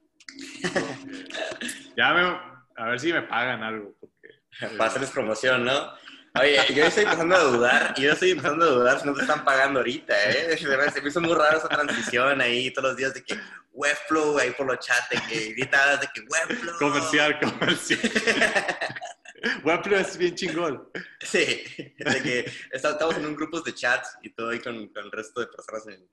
ya 1.96 2.14
me, 2.14 2.38
a 2.76 2.90
ver 2.90 3.00
si 3.00 3.14
me 3.14 3.22
pagan 3.22 3.64
algo. 3.64 3.96
Porque, 3.98 4.76
Para 4.78 4.90
hacerles 4.90 5.12
promoción, 5.12 5.64
¿no? 5.64 5.94
Oye, 6.38 6.58
yo 6.76 6.84
estoy 6.84 7.06
empezando 7.06 7.36
a 7.38 7.44
dudar, 7.44 7.94
yo 7.98 8.12
estoy 8.12 8.32
empezando 8.32 8.66
a 8.66 8.68
dudar 8.68 9.00
si 9.00 9.06
no 9.06 9.14
te 9.14 9.22
están 9.22 9.46
pagando 9.46 9.80
ahorita, 9.80 10.14
¿eh? 10.32 10.58
Se 10.58 11.02
me 11.02 11.08
hizo 11.08 11.22
muy 11.22 11.36
raro 11.36 11.60
esa 11.60 11.70
transición 11.70 12.42
ahí 12.42 12.74
todos 12.74 12.90
los 12.90 12.98
días 12.98 13.14
de 13.14 13.24
que 13.24 13.40
Webflow, 13.72 14.40
ahí 14.40 14.52
por 14.52 14.68
los 14.68 14.80
chats, 14.80 15.08
de 15.10 15.22
que 15.30 15.54
gritabas 15.54 16.02
de 16.02 16.08
que 16.14 16.20
Webflow. 16.20 16.80
Comercial, 16.80 17.40
comercial. 17.40 18.00
Webflow 19.64 20.00
es 20.00 20.18
bien 20.18 20.36
chingón. 20.36 20.90
Sí, 21.22 21.64
de 21.98 22.22
que 22.22 22.52
estamos 22.72 23.18
en 23.18 23.26
un 23.26 23.36
grupo 23.36 23.62
de 23.62 23.74
chats 23.74 24.18
y 24.22 24.30
todo 24.32 24.50
ahí 24.50 24.60
con, 24.60 24.88
con 24.90 25.06
el 25.06 25.12
resto 25.12 25.42
de 25.42 25.48
personas 25.48 25.88
en, 25.88 26.08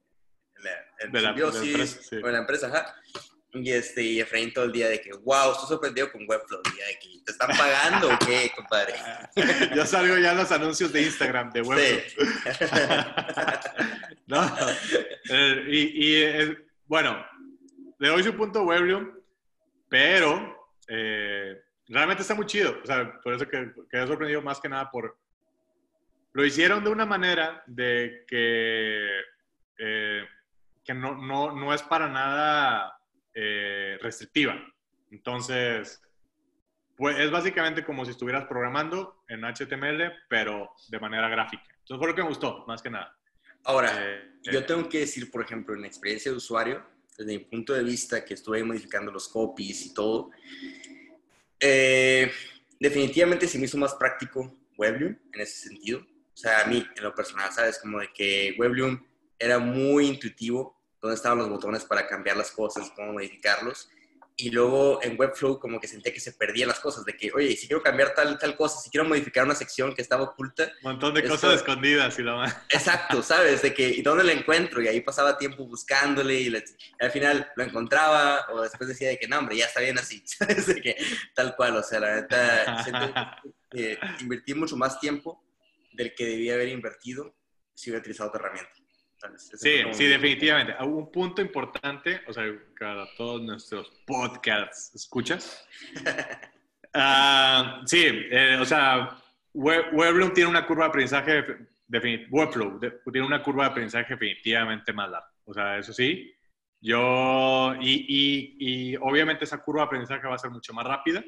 la, 0.62 0.71
en 1.01 1.12
de 1.12 1.21
la, 1.21 1.31
empresa, 1.31 2.03
sí. 2.03 2.17
en 2.17 2.33
la 2.33 2.38
empresa, 2.38 2.67
ajá. 2.69 2.95
Y, 3.55 3.73
este, 3.73 4.03
y 4.03 4.21
Efraín 4.21 4.53
todo 4.53 4.67
el 4.67 4.73
día 4.73 4.88
de 4.88 5.01
que, 5.01 5.11
wow, 5.12 5.53
estoy 5.53 5.69
sorprendido 5.69 6.12
con 6.12 6.29
Webflow. 6.29 6.61
Y 6.67 6.79
de 6.79 6.99
que, 6.99 7.25
¿te 7.25 7.33
están 7.33 7.49
pagando 7.57 8.09
o 8.12 8.19
qué, 8.19 8.53
compadre? 8.55 8.95
Yo 9.75 9.87
salgo 9.87 10.19
ya 10.19 10.33
en 10.33 10.38
los 10.38 10.53
anuncios 10.53 10.93
de 10.93 11.03
Instagram 11.03 11.51
de 11.53 11.62
Webflow. 11.62 12.27
Sí. 12.27 12.64
no, 14.27 14.57
eh, 15.31 15.64
y, 15.69 15.79
y 16.07 16.23
eh, 16.23 16.59
bueno, 16.87 17.25
le 17.99 18.09
doy 18.09 18.23
su 18.23 18.35
punto 18.35 18.61
a 18.61 18.64
Webflow, 18.64 19.25
pero 19.88 20.71
eh, 20.88 21.61
realmente 21.88 22.22
está 22.22 22.35
muy 22.35 22.46
chido. 22.46 22.79
O 22.83 22.87
sea, 22.87 23.20
por 23.22 23.35
eso 23.35 23.48
que 23.48 23.72
quedé 23.90 24.07
sorprendido 24.07 24.42
más 24.42 24.61
que 24.61 24.68
nada 24.68 24.90
por... 24.90 25.18
Lo 26.33 26.44
hicieron 26.44 26.85
de 26.85 26.90
una 26.90 27.07
manera 27.07 27.62
de 27.66 28.24
que, 28.27 29.09
que 29.77 30.94
no, 30.94 31.16
no, 31.16 31.53
no 31.53 31.74
es 31.74 31.83
para 31.83 32.09
nada 32.09 32.98
eh, 33.35 33.98
restrictiva. 34.03 34.55
Entonces, 35.11 36.03
pues 36.96 37.18
es 37.20 37.31
básicamente 37.31 37.85
como 37.85 38.05
si 38.05 38.11
estuvieras 38.11 38.46
programando 38.46 39.22
en 39.29 39.44
HTML, 39.44 40.12
pero 40.29 40.70
de 40.88 40.98
manera 40.98 41.29
gráfica. 41.29 41.62
Entonces 41.68 41.98
fue 41.98 42.09
lo 42.09 42.14
que 42.14 42.22
me 42.22 42.29
gustó, 42.29 42.64
más 42.66 42.83
que 42.83 42.90
nada. 42.90 43.16
Ahora, 43.64 43.92
eh, 43.96 44.33
yo 44.42 44.66
tengo 44.66 44.88
que 44.88 45.01
decir, 45.01 45.31
por 45.31 45.42
ejemplo, 45.42 45.77
en 45.77 45.85
experiencia 45.85 46.31
de 46.31 46.37
usuario, 46.37 46.85
desde 47.16 47.38
mi 47.38 47.44
punto 47.44 47.72
de 47.74 47.85
vista, 47.85 48.24
que 48.24 48.35
estuve 48.35 48.64
modificando 48.64 49.12
los 49.12 49.29
copies 49.29 49.87
y 49.87 49.94
todo, 49.94 50.31
eh, 51.61 52.31
definitivamente 52.81 53.49
se 53.49 53.59
me 53.59 53.64
hizo 53.64 53.79
más 53.79 53.94
práctico 53.94 54.57
WebView 54.77 55.16
en 55.33 55.40
ese 55.40 55.68
sentido. 55.68 56.01
O 56.01 56.37
sea, 56.37 56.61
a 56.61 56.66
mí, 56.66 56.87
en 56.97 57.03
lo 57.03 57.14
personal, 57.14 57.53
¿sabes? 57.53 57.79
Como 57.79 57.99
de 57.99 58.09
que 58.12 58.55
WebView 58.59 58.99
era 59.38 59.59
muy 59.59 60.07
intuitivo, 60.07 60.77
dónde 61.01 61.16
estaban 61.16 61.38
los 61.38 61.49
botones 61.49 61.85
para 61.85 62.07
cambiar 62.07 62.37
las 62.37 62.51
cosas, 62.51 62.90
cómo 62.94 63.12
modificarlos 63.14 63.90
y 64.40 64.51
luego 64.51 65.03
en 65.03 65.18
Webflow 65.18 65.59
como 65.59 65.81
que 65.81 65.88
sentía 65.88 66.12
que 66.14 66.20
se 66.20 66.33
perdían 66.33 66.68
las 66.68 66.79
cosas, 66.79 67.05
de 67.05 67.16
que, 67.16 67.33
oye, 67.35 67.57
si 67.57 67.66
quiero 67.66 67.83
cambiar 67.83 68.14
tal, 68.14 68.38
tal 68.38 68.57
cosa, 68.57 68.81
si 68.81 68.88
quiero 68.88 69.07
modificar 69.07 69.44
una 69.44 69.57
sección 69.57 69.92
que 69.96 70.01
estaba 70.01 70.22
oculta. 70.22 70.62
Un 70.83 70.92
montón 70.92 71.12
de 71.12 71.24
cosas 71.24 71.57
escondidas 71.57 72.16
y 72.20 72.22
lo 72.22 72.37
más. 72.37 72.57
Exacto, 72.70 73.20
¿sabes? 73.20 73.62
De 73.62 73.74
que, 73.74 73.88
¿y 73.88 74.01
dónde 74.01 74.22
la 74.22 74.31
encuentro? 74.31 74.81
Y 74.81 74.87
ahí 74.87 75.01
pasaba 75.01 75.37
tiempo 75.37 75.66
buscándole 75.66 76.40
y, 76.40 76.55
al 77.01 77.11
final 77.11 77.48
lo 77.57 77.64
encontraba 77.64 78.46
o 78.53 78.62
después 78.62 78.88
decía 78.88 79.09
de 79.09 79.18
que, 79.18 79.27
no, 79.27 79.40
hombre, 79.40 79.57
ya 79.57 79.66
está 79.66 79.81
bien 79.81 79.98
así, 79.98 80.22
¿sabes? 80.24 80.68
De 80.68 80.81
que 80.81 80.96
tal 81.35 81.57
cual, 81.57 81.77
o 81.77 81.83
sea, 81.83 81.98
la 81.98 82.14
neta, 82.14 82.85
siento 82.85 83.12
que 83.68 83.98
invertí 84.20 84.55
mucho 84.55 84.77
más 84.77 85.01
tiempo 85.01 85.42
del 85.94 86.14
que 86.14 86.24
debía 86.24 86.55
haber 86.55 86.68
invertido 86.68 87.35
si 87.74 87.90
hubiera 87.90 88.03
utilizado 88.03 88.29
otra 88.29 88.42
herramienta. 88.42 88.78
Sí, 89.37 89.83
sí, 89.93 90.07
definitivamente. 90.07 90.75
Un 90.85 91.11
punto 91.11 91.43
importante, 91.43 92.23
o 92.27 92.33
sea, 92.33 92.45
para 92.79 93.07
todos 93.17 93.43
nuestros 93.43 93.91
podcasts, 94.07 94.95
¿escuchas? 94.95 95.67
Ah, 96.95 97.83
sí, 97.85 98.03
eh, 98.03 98.57
o 98.59 98.65
sea, 98.65 99.15
Webflow 99.53 100.33
tiene 100.33 100.49
una 100.49 100.67
curva 100.67 100.85
de 100.85 100.89
aprendizaje, 100.89 101.45
Webflow 102.31 102.81
tiene 103.13 103.27
una 103.27 103.43
curva 103.43 103.65
de 103.65 103.71
aprendizaje 103.71 104.15
definitivamente 104.15 104.91
más 104.95 105.11
larga. 105.11 105.31
O 105.45 105.53
sea, 105.53 105.77
eso 105.77 105.93
sí, 105.93 106.35
yo, 106.81 107.75
y, 107.81 108.07
y, 108.09 108.57
y, 108.93 108.97
obviamente 108.97 109.45
esa 109.45 109.59
curva 109.59 109.83
de 109.83 109.87
aprendizaje 109.87 110.27
va 110.27 110.35
a 110.35 110.39
ser 110.39 110.51
mucho 110.51 110.73
más 110.73 110.87
rápida 110.87 111.23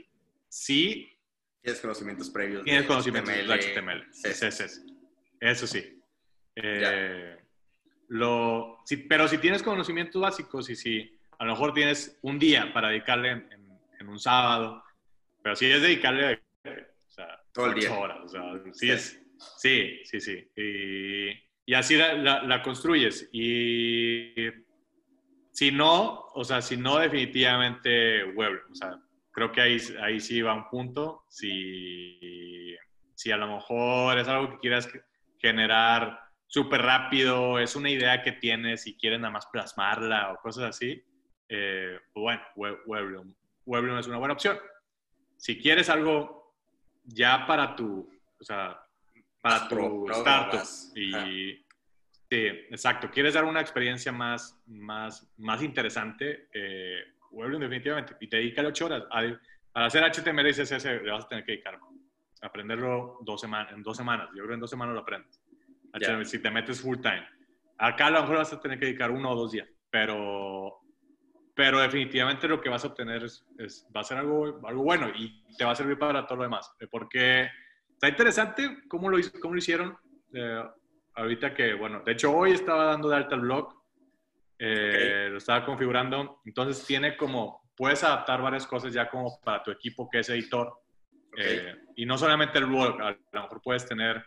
si... 0.48 1.16
Tienes 1.62 1.80
conocimientos 1.80 2.30
previos. 2.30 2.64
Tienes 2.64 2.84
conocimientos 2.84 3.34
de 3.34 3.44
HTML. 3.44 4.06
Sí. 4.12 4.28
Eso 5.40 5.66
sí. 5.66 6.02
Eh, 6.56 7.38
lo, 8.10 8.78
pero 9.08 9.28
si 9.28 9.38
tienes 9.38 9.62
conocimientos 9.62 10.20
básicos 10.20 10.68
y 10.68 10.74
si 10.74 11.16
a 11.38 11.44
lo 11.44 11.52
mejor 11.52 11.72
tienes 11.72 12.18
un 12.22 12.40
día 12.40 12.72
para 12.72 12.88
dedicarle 12.88 13.30
en, 13.30 14.08
un 14.08 14.18
sábado, 14.18 14.82
pero 15.42 15.54
si 15.54 15.66
es 15.66 15.80
dedicarle 15.80 16.42
o 16.64 17.10
sea, 17.10 17.40
todo 17.52 17.66
el 17.66 17.74
día. 17.74 17.96
horas, 17.96 18.18
o 18.24 18.28
sea, 18.28 18.42
sí, 18.72 18.90
Es, 18.90 19.22
sí, 19.58 20.00
sí, 20.04 20.20
sí. 20.20 20.50
Y, 21.66 21.74
así 21.74 21.96
la, 21.96 22.42
la, 22.42 22.62
construyes. 22.62 23.28
Y 23.30 24.34
si 25.52 25.70
no, 25.70 26.24
o 26.34 26.42
sea, 26.42 26.62
si 26.62 26.76
no, 26.76 26.98
definitivamente 26.98 28.24
web. 28.32 28.62
O 28.70 28.74
sea, 28.74 28.98
creo 29.30 29.52
que 29.52 29.60
ahí, 29.60 29.76
ahí 30.02 30.18
sí 30.18 30.42
va 30.42 30.54
un 30.54 30.68
punto. 30.68 31.24
Si, 31.28 32.74
si 33.14 33.30
a 33.30 33.36
lo 33.36 33.46
mejor 33.46 34.18
es 34.18 34.26
algo 34.26 34.50
que 34.50 34.58
quieras 34.58 34.88
generar 35.38 36.29
súper 36.50 36.82
rápido, 36.82 37.60
es 37.60 37.76
una 37.76 37.90
idea 37.90 38.22
que 38.22 38.32
tienes 38.32 38.84
y 38.88 38.96
quieres 38.96 39.20
nada 39.20 39.32
más 39.32 39.46
plasmarla 39.46 40.32
o 40.32 40.36
cosas 40.38 40.64
así, 40.64 41.00
eh, 41.48 41.96
pues 42.12 42.40
bueno, 42.56 42.76
Webloom, 43.66 43.98
es 43.98 44.08
una 44.08 44.18
buena 44.18 44.34
opción. 44.34 44.58
Si 45.36 45.60
quieres 45.60 45.88
algo 45.88 46.56
ya 47.04 47.46
para 47.46 47.76
tu, 47.76 48.10
o 48.38 48.44
sea, 48.44 48.80
para 49.40 49.68
tu 49.68 50.10
startup 50.10 50.60
y... 50.96 51.64
Sí, 52.32 52.46
exacto. 52.46 53.10
¿Quieres 53.10 53.34
dar 53.34 53.44
una 53.44 53.60
experiencia 53.60 54.12
más, 54.12 54.60
más, 54.66 55.32
más 55.36 55.62
interesante? 55.62 56.48
Eh, 56.52 57.02
definitivamente. 57.32 58.16
Y 58.20 58.28
te 58.28 58.36
dedica 58.36 58.62
ocho 58.62 58.86
horas. 58.86 59.02
Para 59.72 59.86
hacer 59.86 60.04
HTML 60.04 60.48
y 60.48 60.52
CSS 60.52 60.84
le 60.84 61.10
vas 61.10 61.24
a 61.24 61.28
tener 61.28 61.44
que 61.44 61.52
dedicar. 61.52 61.80
Aprenderlo 62.40 63.18
dos 63.22 63.40
semanas, 63.40 63.72
en 63.72 63.82
dos 63.82 63.96
semanas. 63.96 64.28
Yo 64.28 64.36
creo 64.36 64.48
que 64.48 64.54
en 64.54 64.60
dos 64.60 64.70
semanas 64.70 64.94
lo 64.94 65.00
aprendes 65.00 65.39
si 66.24 66.38
te 66.38 66.50
metes 66.50 66.80
full 66.80 66.98
time. 67.00 67.26
Acá 67.78 68.06
a 68.06 68.10
lo 68.10 68.20
mejor 68.20 68.36
vas 68.36 68.52
a 68.52 68.60
tener 68.60 68.78
que 68.78 68.86
dedicar 68.86 69.10
uno 69.10 69.30
o 69.30 69.34
dos 69.34 69.52
días, 69.52 69.68
pero, 69.90 70.80
pero 71.54 71.80
definitivamente 71.80 72.46
lo 72.46 72.60
que 72.60 72.68
vas 72.68 72.84
a 72.84 72.88
obtener 72.88 73.24
es, 73.24 73.46
va 73.94 74.02
a 74.02 74.04
ser 74.04 74.18
algo, 74.18 74.60
algo 74.66 74.82
bueno 74.82 75.08
y 75.14 75.42
te 75.56 75.64
va 75.64 75.72
a 75.72 75.76
servir 75.76 75.98
para 75.98 76.26
todo 76.26 76.38
lo 76.38 76.44
demás. 76.44 76.70
Porque 76.90 77.48
está 77.92 78.08
interesante 78.08 78.82
cómo 78.88 79.08
lo, 79.08 79.18
cómo 79.40 79.54
lo 79.54 79.58
hicieron. 79.58 79.96
Eh, 80.34 80.62
ahorita 81.14 81.54
que, 81.54 81.74
bueno, 81.74 82.02
de 82.04 82.12
hecho 82.12 82.32
hoy 82.32 82.52
estaba 82.52 82.84
dando 82.84 83.08
de 83.08 83.16
alta 83.16 83.34
el 83.34 83.40
blog, 83.42 83.74
eh, 84.58 85.28
lo 85.30 85.38
estaba 85.38 85.64
configurando, 85.64 86.42
entonces 86.44 86.86
tiene 86.86 87.16
como, 87.16 87.70
puedes 87.74 88.04
adaptar 88.04 88.42
varias 88.42 88.66
cosas 88.66 88.92
ya 88.92 89.08
como 89.08 89.40
para 89.40 89.62
tu 89.62 89.70
equipo 89.70 90.08
que 90.10 90.18
es 90.18 90.28
editor. 90.28 90.72
Eh, 91.36 91.76
y 91.96 92.04
no 92.04 92.18
solamente 92.18 92.58
el 92.58 92.66
blog, 92.66 93.00
a 93.00 93.12
lo 93.12 93.42
mejor 93.42 93.62
puedes 93.62 93.86
tener 93.86 94.22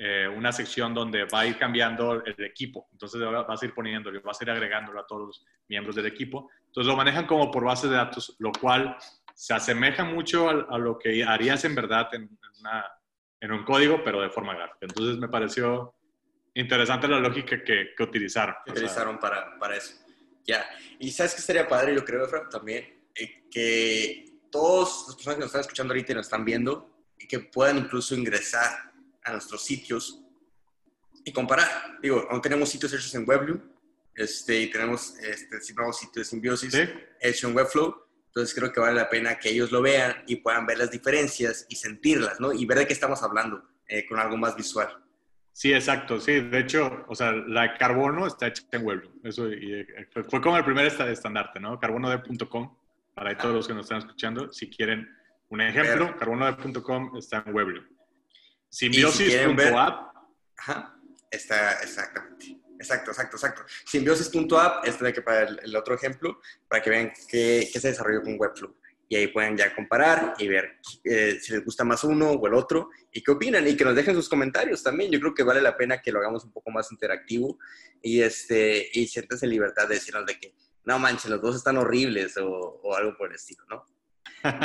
eh, 0.00 0.28
una 0.28 0.52
sección 0.52 0.94
donde 0.94 1.24
va 1.24 1.40
a 1.40 1.46
ir 1.46 1.58
cambiando 1.58 2.24
el 2.24 2.44
equipo. 2.44 2.88
Entonces 2.92 3.20
vas 3.20 3.60
a 3.60 3.66
ir 3.66 3.74
poniéndolo, 3.74 4.22
vas 4.22 4.40
a 4.40 4.44
ir 4.44 4.50
agregándolo 4.50 5.00
a 5.00 5.06
todos 5.06 5.26
los 5.26 5.44
miembros 5.68 5.96
del 5.96 6.06
equipo. 6.06 6.48
Entonces 6.66 6.88
lo 6.88 6.96
manejan 6.96 7.26
como 7.26 7.50
por 7.50 7.64
base 7.64 7.88
de 7.88 7.96
datos, 7.96 8.36
lo 8.38 8.52
cual 8.52 8.96
se 9.34 9.54
asemeja 9.54 10.04
mucho 10.04 10.48
a, 10.50 10.78
lo 10.78 10.96
que 11.00 11.24
harías 11.24 11.64
en 11.64 11.74
verdad 11.74 12.08
en, 12.12 13.52
un 13.52 13.64
código, 13.64 14.04
pero 14.04 14.20
de 14.20 14.30
forma 14.30 14.54
gráfica. 14.54 14.78
Entonces 14.82 15.18
me 15.18 15.28
pareció 15.28 15.96
interesante 16.54 17.08
la 17.08 17.18
lógica 17.18 17.64
que, 17.64 17.88
utilizaron. 17.98 18.54
utilizaron 18.68 19.18
para, 19.18 19.58
para, 19.58 19.76
eso. 19.76 19.94
Ya. 20.44 20.64
Y 21.00 21.10
sabes 21.10 21.34
que 21.34 21.40
estaría 21.40 21.66
padre, 21.66 21.96
yo 21.96 22.04
creo, 22.04 22.24
Efra, 22.24 22.48
también, 22.48 23.08
eh, 23.16 23.48
que 23.50 24.40
todos 24.52 25.06
las 25.08 25.16
personas 25.16 25.34
que 25.34 25.40
nos 25.40 25.46
están 25.46 25.60
escuchando 25.62 25.92
ahorita 25.92 26.12
y 26.12 26.14
nos 26.14 26.26
están 26.26 26.44
viendo, 26.44 27.04
que 27.28 27.40
puedan 27.40 27.78
incluso 27.78 28.14
ingresar 28.14 28.87
a 29.28 29.32
nuestros 29.32 29.64
sitios 29.64 30.24
y 31.24 31.32
comparar. 31.32 31.98
Digo, 32.02 32.26
aún 32.30 32.40
tenemos 32.40 32.68
sitios 32.68 32.92
hechos 32.92 33.14
en 33.14 33.28
WebView 33.28 33.60
este, 34.14 34.62
y 34.62 34.70
tenemos 34.70 35.16
este 35.18 35.60
sitio 35.60 35.84
de 36.14 36.24
Symbiosis 36.24 36.74
hecho 37.20 37.48
en 37.48 37.56
Webflow. 37.56 37.94
Entonces 38.26 38.54
creo 38.54 38.72
que 38.72 38.80
vale 38.80 38.94
la 38.94 39.08
pena 39.08 39.38
que 39.38 39.50
ellos 39.50 39.72
lo 39.72 39.80
vean 39.82 40.24
y 40.26 40.36
puedan 40.36 40.66
ver 40.66 40.78
las 40.78 40.90
diferencias 40.90 41.66
y 41.68 41.76
sentirlas, 41.76 42.40
¿no? 42.40 42.52
Y 42.52 42.66
ver 42.66 42.78
de 42.78 42.86
qué 42.86 42.92
estamos 42.92 43.22
hablando 43.22 43.62
eh, 43.86 44.06
con 44.06 44.18
algo 44.18 44.36
más 44.36 44.56
visual. 44.56 44.88
Sí, 45.52 45.72
exacto. 45.72 46.20
Sí, 46.20 46.40
de 46.40 46.60
hecho, 46.60 47.04
o 47.08 47.14
sea, 47.14 47.32
la 47.32 47.76
carbono 47.76 48.26
está 48.26 48.46
hecha 48.46 48.62
en 48.70 48.86
WebView. 48.86 49.10
Eso 49.24 49.48
y, 49.48 49.80
eh, 49.80 49.86
fue 50.28 50.40
como 50.40 50.56
el 50.56 50.64
primer 50.64 50.86
estandarte, 50.86 51.58
¿no? 51.58 51.80
Carbonode.com, 51.80 52.76
para 53.14 53.36
todos 53.36 53.54
los 53.54 53.66
que 53.66 53.74
nos 53.74 53.86
están 53.86 53.98
escuchando, 53.98 54.52
si 54.52 54.70
quieren 54.70 55.08
un 55.48 55.60
ejemplo, 55.60 56.16
carbonode.com 56.16 57.16
está 57.16 57.42
en 57.44 57.54
WebView. 57.54 57.97
Simbiosis.app. 58.68 60.14
Ajá, 60.56 61.00
está 61.30 61.72
exactamente. 61.82 62.58
Exacto, 62.78 63.10
exacto, 63.10 63.36
exacto. 63.36 63.62
Simbiosis.app 63.86 64.86
es 64.86 64.98
de 65.00 65.12
que 65.12 65.22
para 65.22 65.42
el, 65.42 65.76
otro 65.76 65.94
ejemplo, 65.94 66.40
para 66.68 66.82
que 66.82 66.90
vean 66.90 67.12
qué, 67.28 67.68
qué, 67.72 67.80
se 67.80 67.88
desarrolló 67.88 68.22
con 68.22 68.36
Webflow. 68.38 68.76
Y 69.10 69.16
ahí 69.16 69.28
pueden 69.28 69.56
ya 69.56 69.74
comparar 69.74 70.34
y 70.38 70.48
ver 70.48 70.78
eh, 71.02 71.38
si 71.40 71.52
les 71.52 71.64
gusta 71.64 71.82
más 71.82 72.04
uno 72.04 72.30
o 72.32 72.46
el 72.46 72.52
otro 72.52 72.90
y 73.10 73.22
qué 73.22 73.30
opinan 73.30 73.66
y 73.66 73.74
que 73.74 73.84
nos 73.84 73.96
dejen 73.96 74.14
sus 74.14 74.28
comentarios 74.28 74.82
también. 74.82 75.10
Yo 75.10 75.18
creo 75.18 75.34
que 75.34 75.42
vale 75.42 75.62
la 75.62 75.76
pena 75.76 76.02
que 76.02 76.12
lo 76.12 76.18
hagamos 76.18 76.44
un 76.44 76.52
poco 76.52 76.70
más 76.70 76.92
interactivo 76.92 77.58
y, 78.02 78.20
este, 78.20 78.90
y 78.92 79.06
siéntanse 79.06 79.46
en 79.46 79.50
libertad 79.50 79.88
de 79.88 79.94
decirnos 79.94 80.26
de 80.26 80.38
que 80.38 80.54
no 80.84 80.98
manches, 80.98 81.30
los 81.30 81.40
dos 81.40 81.56
están 81.56 81.78
horribles 81.78 82.36
o, 82.36 82.48
o 82.48 82.94
algo 82.94 83.16
por 83.16 83.30
el 83.30 83.36
estilo, 83.36 83.64
¿no? 83.68 83.86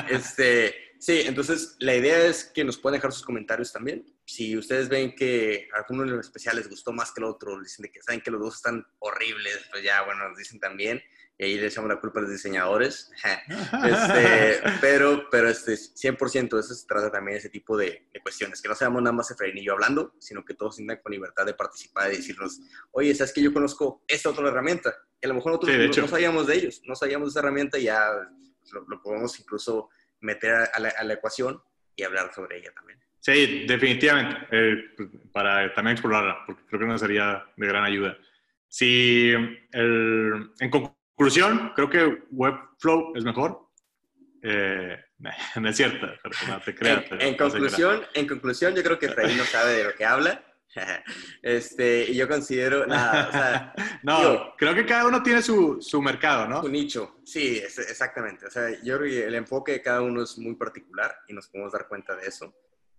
Este, 0.09 0.95
sí, 0.99 1.21
entonces 1.25 1.75
la 1.79 1.95
idea 1.95 2.25
es 2.25 2.45
que 2.45 2.63
nos 2.63 2.77
puedan 2.77 2.97
dejar 2.97 3.12
sus 3.12 3.23
comentarios 3.23 3.71
también. 3.71 4.05
Si 4.25 4.57
ustedes 4.57 4.89
ven 4.89 5.15
que 5.15 5.67
alguno 5.73 6.03
de 6.03 6.12
los 6.12 6.25
especiales 6.25 6.69
gustó 6.69 6.93
más 6.93 7.12
que 7.12 7.21
el 7.21 7.25
otro, 7.25 7.59
dicen 7.62 7.89
que 7.91 8.01
saben 8.01 8.21
que 8.21 8.31
los 8.31 8.41
dos 8.41 8.55
están 8.55 8.86
horribles, 8.99 9.59
pues 9.71 9.83
ya, 9.83 10.01
bueno, 10.03 10.29
nos 10.29 10.38
dicen 10.38 10.59
también. 10.59 11.01
Y 11.38 11.45
ahí 11.45 11.55
le 11.55 11.67
echamos 11.67 11.89
la 11.89 11.99
culpa 11.99 12.19
a 12.19 12.23
los 12.23 12.31
diseñadores. 12.31 13.12
este, 13.86 14.62
pero, 14.81 15.29
pero 15.31 15.49
este, 15.49 15.73
100% 15.73 16.59
eso 16.59 16.73
se 16.75 16.88
trata 16.88 17.12
también 17.12 17.36
de 17.36 17.39
ese 17.39 17.49
tipo 17.49 17.75
de, 17.75 18.07
cuestiones. 18.21 18.62
Que 18.62 18.69
no 18.69 18.75
seamos 18.75 19.01
nada 19.01 19.15
más 19.15 19.31
Efraín 19.31 19.57
y 19.57 19.65
yo 19.65 19.73
hablando, 19.73 20.15
sino 20.19 20.45
que 20.45 20.53
todos 20.53 20.77
tengan 20.77 20.99
con 21.01 21.12
libertad 21.12 21.45
de 21.45 21.53
participar 21.53 22.13
y 22.13 22.17
decirnos, 22.17 22.59
oye, 22.91 23.13
¿sabes 23.15 23.33
que 23.33 23.41
yo 23.41 23.51
conozco 23.51 24.03
esta 24.07 24.29
otra 24.29 24.47
herramienta? 24.47 24.93
Que 25.19 25.27
a 25.27 25.29
lo 25.29 25.36
mejor 25.36 25.53
nosotros 25.53 25.97
no, 25.97 26.07
sabíamos 26.07 26.47
de 26.47 26.55
ellos, 26.55 26.81
no 26.86 26.95
sabíamos 26.95 27.27
de 27.27 27.29
esa 27.31 27.39
herramienta 27.39 27.77
y 27.79 27.83
ya 27.83 28.09
lo, 28.71 29.02
podemos 29.02 29.39
incluso 29.39 29.89
meter 30.21 30.69
a 30.73 30.80
la, 30.80 31.13
ecuación 31.13 31.62
y 31.95 32.04
hablar 32.04 32.34
sobre 32.34 32.58
ella 32.58 32.71
también. 32.73 32.99
Sí, 33.19 33.65
definitivamente, 33.67 34.47
eh, 34.52 34.84
para 35.32 35.73
también 35.73 35.93
explorarla, 35.93 36.43
porque 36.45 36.63
creo 36.65 36.82
que 36.82 36.88
nos 36.88 37.02
sería 37.02 37.45
de 37.56 37.67
gran 37.67 37.86
ayuda. 37.86 38.17
Si 38.67 39.32
el, 39.71 40.52
en 40.60 40.69
conclusión, 40.69 41.71
creo 41.76 41.89
que 41.89 42.23
Webflow 42.32 43.13
es 43.15 43.23
mejor. 43.23 43.69
Eh, 44.41 44.97
no 45.56 45.69
es 45.69 45.78
cierto, 45.78 46.08
no 46.47 46.60
te 46.60 46.76
creas. 46.76 47.06
En, 47.19 47.38
conclusión, 47.38 48.04
en 48.13 48.28
conclusión, 48.28 48.76
yo 48.76 48.84
creo 48.84 48.99
que 48.99 49.10
Freddy 49.10 49.36
no 49.36 49.43
sabe 49.43 49.73
de 49.73 49.84
lo 49.86 49.93
que 49.93 50.06
habla. 50.06 50.43
Este, 51.41 52.09
y 52.09 52.15
yo 52.15 52.27
considero, 52.27 52.86
nada, 52.88 53.73
no, 54.03 54.55
creo 54.57 54.73
que 54.73 54.86
cada 54.86 55.07
uno 55.07 55.21
tiene 55.21 55.41
su, 55.41 55.81
su, 55.81 56.01
mercado, 56.01 56.47
¿no? 56.47 56.62
Su 56.62 56.69
nicho, 56.69 57.19
sí, 57.23 57.57
exactamente. 57.57 58.45
O 58.47 58.51
sea, 58.51 58.69
yo 58.81 58.97
creo 58.97 59.09
que 59.09 59.27
el 59.27 59.36
enfoque 59.36 59.73
de 59.73 59.81
cada 59.81 60.01
uno 60.01 60.23
es 60.23 60.38
muy 60.38 60.55
particular 60.55 61.15
y 61.27 61.33
nos 61.33 61.47
podemos 61.47 61.73
dar 61.73 61.88
cuenta 61.88 62.15
de 62.15 62.27
eso. 62.27 62.53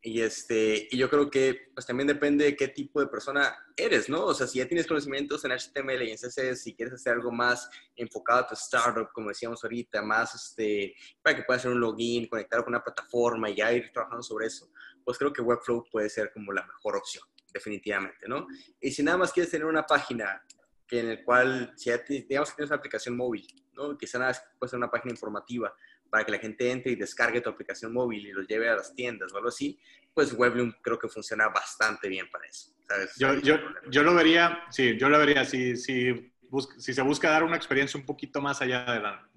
Y, 0.07 0.21
este, 0.21 0.87
y 0.91 0.99
yo 0.99 1.09
creo 1.09 1.31
que 1.31 1.71
pues 1.73 1.87
también 1.87 2.07
depende 2.07 2.45
de 2.45 2.55
qué 2.55 2.69
tipo 2.69 3.01
de 3.01 3.07
persona 3.07 3.57
eres, 3.75 4.11
¿no? 4.11 4.27
O 4.27 4.35
sea, 4.35 4.47
si 4.47 4.59
ya 4.59 4.69
tienes 4.69 4.87
conocimientos 4.87 5.43
en 5.47 5.53
HTML 5.53 6.03
y 6.03 6.11
en 6.11 6.19
CSS, 6.19 6.63
si 6.63 6.75
quieres 6.75 6.93
hacer 6.93 7.15
algo 7.15 7.33
más 7.33 7.71
enfocado 7.97 8.41
a 8.41 8.47
tu 8.47 8.53
startup, 8.53 9.09
como 9.15 9.29
decíamos 9.29 9.65
ahorita, 9.65 10.03
más 10.03 10.35
este, 10.35 10.95
para 11.23 11.37
que 11.37 11.45
puedas 11.45 11.63
hacer 11.63 11.73
un 11.73 11.81
login, 11.81 12.29
conectar 12.29 12.63
con 12.63 12.75
una 12.75 12.85
plataforma 12.85 13.49
y 13.49 13.57
ya 13.57 13.73
ir 13.73 13.93
trabajando 13.95 14.23
sobre 14.23 14.49
eso, 14.49 14.71
pues 15.03 15.17
creo 15.17 15.33
que 15.33 15.41
Webflow 15.41 15.87
puede 15.91 16.11
ser 16.11 16.31
como 16.35 16.53
la 16.53 16.67
mejor 16.67 16.97
opción, 16.97 17.25
definitivamente, 17.55 18.29
¿no? 18.29 18.47
Y 18.81 18.91
si 18.91 19.03
nada 19.03 19.17
más 19.17 19.33
quieres 19.33 19.51
tener 19.51 19.67
una 19.67 19.87
página 19.87 20.43
que 20.87 21.01
en 21.01 21.09
el 21.09 21.25
cual, 21.25 21.73
si 21.77 21.89
ya 21.89 21.99
digamos 21.99 22.51
que 22.51 22.57
tienes 22.57 22.71
una 22.71 22.77
aplicación 22.77 23.17
móvil, 23.17 23.47
¿no? 23.73 23.97
Quizá 23.97 24.19
nada 24.19 24.33
más 24.33 24.45
puede 24.59 24.71
ser 24.71 24.79
una 24.79 24.91
página 24.91 25.13
informativa, 25.13 25.75
para 26.11 26.25
que 26.25 26.33
la 26.33 26.39
gente 26.39 26.71
entre 26.71 26.93
y 26.93 26.97
descargue 26.97 27.41
tu 27.41 27.51
aplicación 27.51 27.93
móvil 27.93 28.27
y 28.27 28.33
lo 28.33 28.43
lleve 28.43 28.69
a 28.69 28.77
las 28.77 28.95
tiendas 28.95 29.33
o 29.33 29.37
algo 29.37 29.49
así, 29.49 29.81
pues 30.13 30.33
Webloom 30.33 30.73
creo 30.81 30.99
que 30.99 31.09
funciona 31.09 31.49
bastante 31.49 32.09
bien 32.09 32.31
para 32.31 32.47
eso. 32.47 32.73
Yo, 33.17 33.35
yo, 33.41 33.59
yo, 33.91 34.03
lo 34.05 34.15
vería, 34.15 34.65
sí, 34.71 34.97
yo 34.97 35.09
lo 35.09 35.19
vería, 35.19 35.45
si, 35.45 35.77
si, 35.77 36.33
si 36.79 36.95
se 36.95 37.03
busca 37.03 37.31
dar 37.31 37.43
una 37.43 37.57
experiencia 37.57 37.99
un 37.99 38.07
poquito 38.07 38.41
más 38.41 38.61
allá 38.63 38.85
de 38.85 39.01
la, 39.01 39.29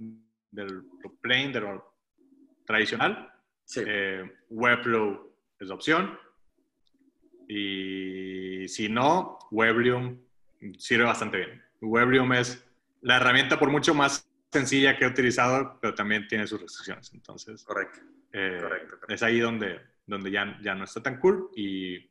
del 0.51 0.83
plain, 1.21 1.51
de 1.51 1.61
lo 1.61 1.95
tradicional, 2.65 3.33
sí. 3.65 3.81
eh, 3.87 4.31
Webflow 4.49 5.33
es 5.59 5.67
la 5.69 5.73
opción. 5.73 6.19
Y 7.47 8.67
si 8.67 8.89
no, 8.89 9.39
Weblium 9.51 10.19
sirve 10.77 11.05
bastante 11.05 11.37
bien. 11.37 11.63
Weblium 11.81 12.33
es 12.33 12.63
la 13.01 13.17
herramienta 13.17 13.59
por 13.59 13.69
mucho 13.69 13.93
más 13.93 14.27
sencilla 14.51 14.97
que 14.97 15.05
he 15.05 15.07
utilizado, 15.07 15.77
pero 15.81 15.93
también 15.93 16.27
tiene 16.27 16.47
sus 16.47 16.61
restricciones. 16.61 17.11
Entonces, 17.13 17.63
correcto. 17.63 17.99
Eh, 18.33 18.61
es 19.07 19.23
ahí 19.23 19.39
donde, 19.39 19.79
donde 20.05 20.31
ya, 20.31 20.57
ya 20.61 20.75
no 20.75 20.83
está 20.83 21.01
tan 21.01 21.19
cool 21.19 21.49
y, 21.55 22.09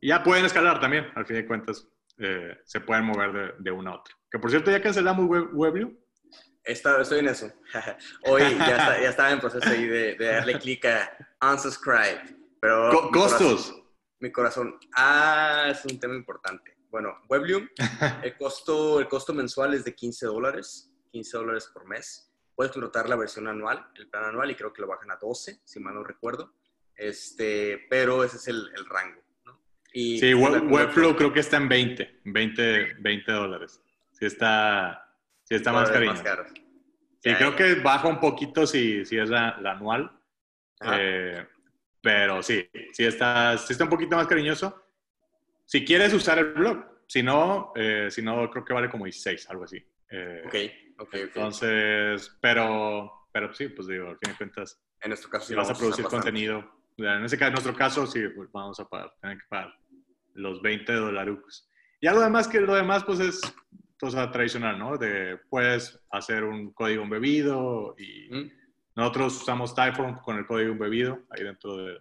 ya 0.00 0.22
pueden 0.22 0.44
escalar 0.44 0.80
también, 0.80 1.06
al 1.14 1.24
fin 1.24 1.36
de 1.36 1.46
cuentas, 1.46 1.88
eh, 2.18 2.58
se 2.64 2.80
pueden 2.80 3.06
mover 3.06 3.32
de, 3.32 3.52
de, 3.58 3.70
una 3.70 3.92
a 3.92 3.94
otra. 3.94 4.14
Que 4.30 4.38
por 4.38 4.50
cierto, 4.50 4.70
ya 4.70 4.82
cancelamos 4.82 5.26
Web, 5.26 5.48
WebView. 5.54 5.98
estoy 6.62 7.20
en 7.20 7.28
eso. 7.28 7.50
Hoy 8.24 8.42
ya, 8.42 8.76
está, 8.76 9.00
ya, 9.00 9.08
estaba 9.08 9.30
en 9.30 9.40
proceso 9.40 9.66
ahí 9.66 9.86
de, 9.86 10.14
darle 10.16 10.58
clic 10.58 10.84
a 10.84 11.52
unsubscribe. 11.52 12.20
Pero 12.60 13.10
¿Costos? 13.10 13.83
Mi 14.24 14.32
corazón, 14.32 14.78
ah, 14.96 15.66
es 15.68 15.84
un 15.84 16.00
tema 16.00 16.14
importante. 16.14 16.78
Bueno, 16.90 17.18
WebView, 17.28 17.68
el 18.22 18.36
costo, 18.38 18.98
el 18.98 19.06
costo 19.06 19.34
mensual 19.34 19.74
es 19.74 19.84
de 19.84 19.94
15 19.94 20.24
dólares. 20.24 20.90
15 21.12 21.36
dólares 21.36 21.70
por 21.74 21.86
mes. 21.86 22.32
Puedes 22.56 22.72
contratar 22.72 23.06
la 23.06 23.16
versión 23.16 23.48
anual, 23.48 23.86
el 23.96 24.08
plan 24.08 24.24
anual, 24.24 24.50
y 24.50 24.54
creo 24.54 24.72
que 24.72 24.80
lo 24.80 24.88
bajan 24.88 25.10
a 25.10 25.16
12, 25.16 25.60
si 25.62 25.78
mal 25.78 25.92
no 25.94 26.02
recuerdo. 26.02 26.54
Este, 26.96 27.84
pero 27.90 28.24
ese 28.24 28.38
es 28.38 28.48
el, 28.48 28.70
el 28.74 28.86
rango. 28.86 29.20
¿no? 29.44 29.60
Y 29.92 30.18
sí, 30.18 30.32
Webflow 30.32 31.16
creo 31.16 31.30
que 31.30 31.40
está 31.40 31.58
en 31.58 31.68
20, 31.68 32.20
20, 32.24 32.94
20 33.00 33.32
dólares. 33.32 33.82
Sí 34.12 34.24
está, 34.24 35.06
sí 35.42 35.54
está 35.54 35.70
más, 35.70 35.90
caro. 35.90 36.46
Sí, 37.18 37.34
creo 37.34 37.54
que 37.54 37.74
baja 37.74 38.08
un 38.08 38.20
poquito 38.20 38.66
si, 38.66 39.04
si 39.04 39.18
es 39.18 39.28
la, 39.28 39.58
la 39.60 39.72
anual. 39.72 40.18
Eh, 40.80 41.46
pero 42.04 42.42
sí, 42.42 42.68
sí 42.92 43.06
está, 43.06 43.56
sí 43.56 43.72
está 43.72 43.84
un 43.84 43.90
poquito 43.90 44.14
más 44.14 44.26
cariñoso. 44.26 44.84
Si 45.64 45.86
quieres 45.86 46.12
usar 46.12 46.38
el 46.38 46.52
blog, 46.52 46.84
si 47.08 47.22
no, 47.22 47.72
eh, 47.74 48.08
si 48.10 48.20
no 48.20 48.50
creo 48.50 48.62
que 48.62 48.74
vale 48.74 48.90
como 48.90 49.06
16, 49.06 49.48
algo 49.48 49.64
así. 49.64 49.82
Eh, 50.10 50.42
ok. 50.44 51.14
Entonces, 51.14 52.36
pero, 52.42 53.28
pero 53.32 53.54
sí, 53.54 53.68
pues 53.68 53.88
digo, 53.88 54.10
al 54.10 54.18
fin 54.18 54.32
de 54.32 54.36
cuentas, 54.36 54.78
en 55.00 55.08
nuestro 55.08 55.30
caso, 55.30 55.46
si 55.46 55.54
vas 55.54 55.70
a 55.70 55.74
producir 55.74 56.04
contenido, 56.04 56.62
en 56.98 57.24
ese 57.24 57.38
caso, 57.38 57.48
en 57.48 57.54
nuestro 57.54 57.74
caso, 57.74 58.06
sí, 58.06 58.20
pues 58.36 58.52
vamos 58.52 58.78
a 58.80 58.86
pagar, 58.86 59.14
tener 59.22 59.38
que 59.38 59.44
pagar 59.48 59.72
los 60.34 60.60
20 60.60 60.92
dólares. 60.92 61.70
Y 62.02 62.06
algo 62.06 62.20
demás 62.20 62.48
que 62.48 62.60
lo 62.60 62.74
demás, 62.74 63.02
pues 63.02 63.18
es 63.20 63.40
cosa 63.98 64.30
tradicional, 64.30 64.78
¿no? 64.78 64.98
De, 64.98 65.38
puedes 65.48 65.98
hacer 66.10 66.44
un 66.44 66.74
código 66.74 67.02
embebido 67.02 67.96
y 67.98 68.52
nosotros 68.96 69.42
usamos 69.42 69.74
Typeform 69.74 70.20
con 70.20 70.38
el 70.38 70.46
código 70.46 70.72
embebido 70.72 71.20
ahí 71.30 71.42
dentro 71.42 71.76
de, 71.76 71.98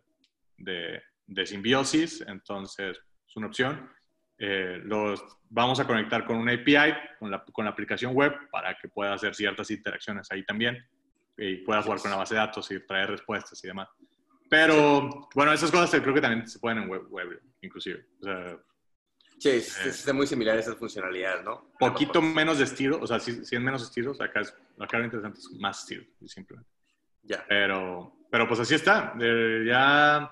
de, 0.58 1.02
de 1.28 1.46
Symbiosis, 1.46 2.22
entonces 2.28 3.00
es 3.28 3.36
una 3.36 3.48
opción. 3.48 3.90
Eh, 4.38 4.82
los 4.84 5.24
vamos 5.50 5.80
a 5.80 5.88
conectar 5.88 6.26
con 6.26 6.38
una 6.38 6.54
API, 6.54 6.94
con 7.20 7.32
la, 7.32 7.44
con 7.46 7.66
la, 7.66 7.72
aplicación 7.72 8.14
web, 8.14 8.34
para 8.52 8.78
que 8.78 8.90
pueda 8.90 9.14
hacer 9.14 9.34
ciertas 9.36 9.70
interacciones 9.72 10.30
ahí 10.32 10.44
también 10.44 10.78
y 11.38 11.58
pueda 11.58 11.82
jugar 11.82 12.00
con 12.00 12.12
la 12.12 12.18
base 12.18 12.36
de 12.36 12.42
datos 12.42 12.70
y 12.72 12.80
traer 12.86 13.12
respuestas 13.12 13.64
y 13.64 13.68
demás. 13.68 13.90
Pero, 14.50 15.30
bueno, 15.34 15.54
esas 15.54 15.72
cosas 15.72 15.90
creo 16.02 16.14
que 16.14 16.22
también 16.22 16.48
se 16.48 16.60
pueden 16.60 16.80
en 16.80 16.90
web, 16.90 17.08
web 17.10 17.42
inclusive. 17.62 18.06
O 18.20 18.24
sea, 18.24 18.58
sí, 19.40 19.50
es, 19.50 20.08
eh, 20.08 20.14
muy 20.14 20.28
similar 20.28 20.58
a 20.58 20.60
esas 20.60 20.76
funcionalidades, 20.76 21.44
¿no? 21.44 21.72
Poquito 21.80 22.22
menos 22.22 22.58
de 22.60 22.66
estilo, 22.66 23.00
o 23.02 23.08
sea, 23.08 23.20
si, 23.20 23.46
si 23.46 23.56
es 23.56 23.62
menos 23.62 23.82
estilos, 23.82 24.20
acá, 24.22 24.42
es, 24.42 24.56
acá 24.80 25.00
lo 25.00 25.06
interesante 25.06 25.40
es 25.40 25.52
más 25.60 25.80
estilo, 25.80 26.04
simplemente. 26.26 26.70
Ya. 27.24 27.46
Pero, 27.48 28.14
pero 28.30 28.48
pues 28.48 28.60
así 28.60 28.76
está. 28.76 29.14
Eh, 29.20 29.64
ya 29.66 30.32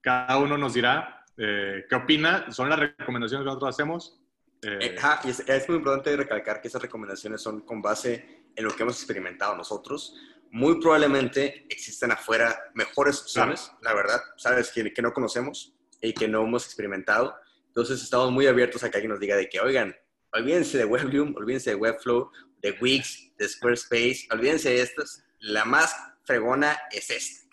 cada 0.00 0.38
uno 0.38 0.56
nos 0.56 0.74
dirá 0.74 1.18
eh, 1.38 1.86
¿Qué 1.88 1.94
opina? 1.94 2.50
¿Son 2.50 2.68
las 2.68 2.80
recomendaciones 2.80 3.44
que 3.44 3.46
nosotros 3.46 3.74
hacemos? 3.74 4.20
Eh, 4.62 4.78
eh, 4.80 4.96
y 5.24 5.28
es, 5.30 5.68
muy 5.68 5.76
importante 5.76 6.16
recalcar 6.16 6.60
que 6.60 6.66
esas 6.66 6.82
recomendaciones 6.82 7.40
son 7.40 7.60
con 7.60 7.80
base 7.80 8.50
en 8.56 8.64
lo 8.64 8.74
que 8.74 8.82
hemos 8.82 8.96
experimentado 8.96 9.54
nosotros. 9.56 10.16
Muy 10.50 10.80
probablemente 10.80 11.64
existen 11.68 12.10
afuera 12.10 12.58
mejores 12.74 13.22
opciones, 13.22 13.70
la 13.82 13.94
verdad, 13.94 14.20
sabes, 14.36 14.72
que, 14.72 14.92
que 14.92 15.02
no 15.02 15.12
conocemos 15.12 15.76
y 16.02 16.12
que 16.12 16.26
no 16.26 16.42
hemos 16.42 16.64
experimentado. 16.64 17.36
Entonces 17.68 18.02
estamos 18.02 18.32
muy 18.32 18.48
abiertos 18.48 18.82
a 18.82 18.90
que 18.90 18.96
alguien 18.96 19.12
nos 19.12 19.20
diga 19.20 19.36
de 19.36 19.48
que, 19.48 19.60
oigan, 19.60 19.94
olvídense 20.32 20.78
de 20.78 20.86
WebView, 20.86 21.34
olvídense 21.36 21.70
de 21.70 21.76
Webflow, 21.76 22.32
de 22.60 22.76
Wix, 22.80 23.32
de 23.36 23.48
Squarespace, 23.48 24.26
olvídense 24.32 24.70
de 24.70 24.82
estas. 24.82 25.24
La 25.38 25.64
más 25.64 25.94
fregona 26.28 26.78
es 26.92 27.10
esta. 27.10 27.48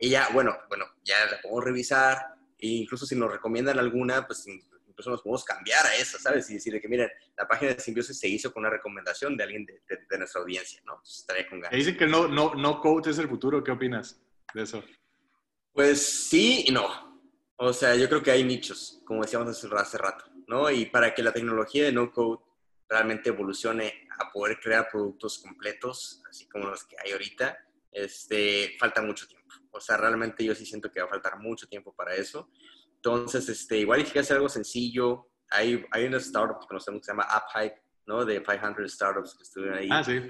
Y 0.00 0.08
ya, 0.10 0.28
bueno, 0.32 0.56
bueno, 0.68 0.86
ya 1.04 1.16
la 1.30 1.40
podemos 1.40 1.64
revisar, 1.64 2.34
e 2.58 2.68
incluso 2.68 3.06
si 3.06 3.14
nos 3.14 3.30
recomiendan 3.30 3.78
alguna, 3.78 4.26
pues 4.26 4.46
incluso 4.46 5.10
nos 5.10 5.22
podemos 5.22 5.44
cambiar 5.44 5.84
a 5.86 5.94
esa, 5.94 6.18
¿sabes? 6.18 6.48
Y 6.50 6.54
decirle 6.54 6.80
que, 6.80 6.88
miren, 6.88 7.10
la 7.36 7.46
página 7.46 7.74
de 7.74 7.80
Simbiosis 7.80 8.18
se 8.18 8.28
hizo 8.28 8.52
con 8.52 8.62
una 8.62 8.70
recomendación 8.70 9.36
de 9.36 9.44
alguien 9.44 9.66
de, 9.66 9.82
de, 9.86 10.18
nuestra 10.18 10.40
audiencia, 10.40 10.80
¿no? 10.86 10.96
Pues 10.96 11.18
estaría 11.20 11.46
con 11.48 11.60
ganas. 11.60 11.76
dicen 11.76 11.96
que 11.96 12.06
no, 12.06 12.26
no, 12.26 12.54
no 12.54 12.80
code 12.80 13.10
es 13.10 13.18
el 13.18 13.28
futuro, 13.28 13.62
¿qué 13.62 13.72
opinas 13.72 14.18
de 14.54 14.62
eso? 14.62 14.82
Pues 15.72 16.28
sí 16.28 16.64
y 16.66 16.72
no. 16.72 17.20
O 17.56 17.72
sea, 17.72 17.94
yo 17.94 18.08
creo 18.08 18.22
que 18.22 18.30
hay 18.30 18.44
nichos, 18.44 19.02
como 19.04 19.22
decíamos 19.22 19.48
hace 19.48 19.98
rato, 19.98 20.24
¿no? 20.46 20.70
Y 20.70 20.86
para 20.86 21.14
que 21.14 21.22
la 21.22 21.32
tecnología 21.32 21.84
de 21.84 21.92
no 21.92 22.10
code 22.10 22.42
realmente 22.88 23.30
evolucione 23.30 24.06
a 24.18 24.30
poder 24.30 24.58
crear 24.60 24.88
productos 24.90 25.38
completos, 25.38 26.22
así 26.30 26.48
como 26.48 26.68
los 26.68 26.84
que 26.84 26.96
hay 27.04 27.12
ahorita, 27.12 27.65
este, 27.96 28.76
falta 28.78 29.00
mucho 29.00 29.26
tiempo. 29.26 29.54
O 29.70 29.80
sea, 29.80 29.96
realmente 29.96 30.44
yo 30.44 30.54
sí 30.54 30.66
siento 30.66 30.90
que 30.90 31.00
va 31.00 31.06
a 31.06 31.10
faltar 31.10 31.38
mucho 31.38 31.66
tiempo 31.66 31.94
para 31.94 32.14
eso. 32.14 32.50
Entonces, 32.96 33.48
este, 33.48 33.78
igual 33.78 34.04
que 34.10 34.18
hacer 34.18 34.36
algo 34.36 34.48
sencillo. 34.48 35.30
Hay, 35.48 35.84
hay 35.90 36.04
una 36.04 36.18
startup 36.18 36.60
que 36.60 36.66
conocemos 36.66 37.00
que 37.00 37.06
se 37.06 37.12
llama 37.12 37.24
AppHype, 37.24 37.80
¿no? 38.06 38.24
De 38.24 38.42
500 38.42 38.92
startups 38.92 39.34
que 39.34 39.42
estuvieron 39.44 39.78
ahí. 39.78 39.88
Ah, 39.90 40.04
sí. 40.04 40.20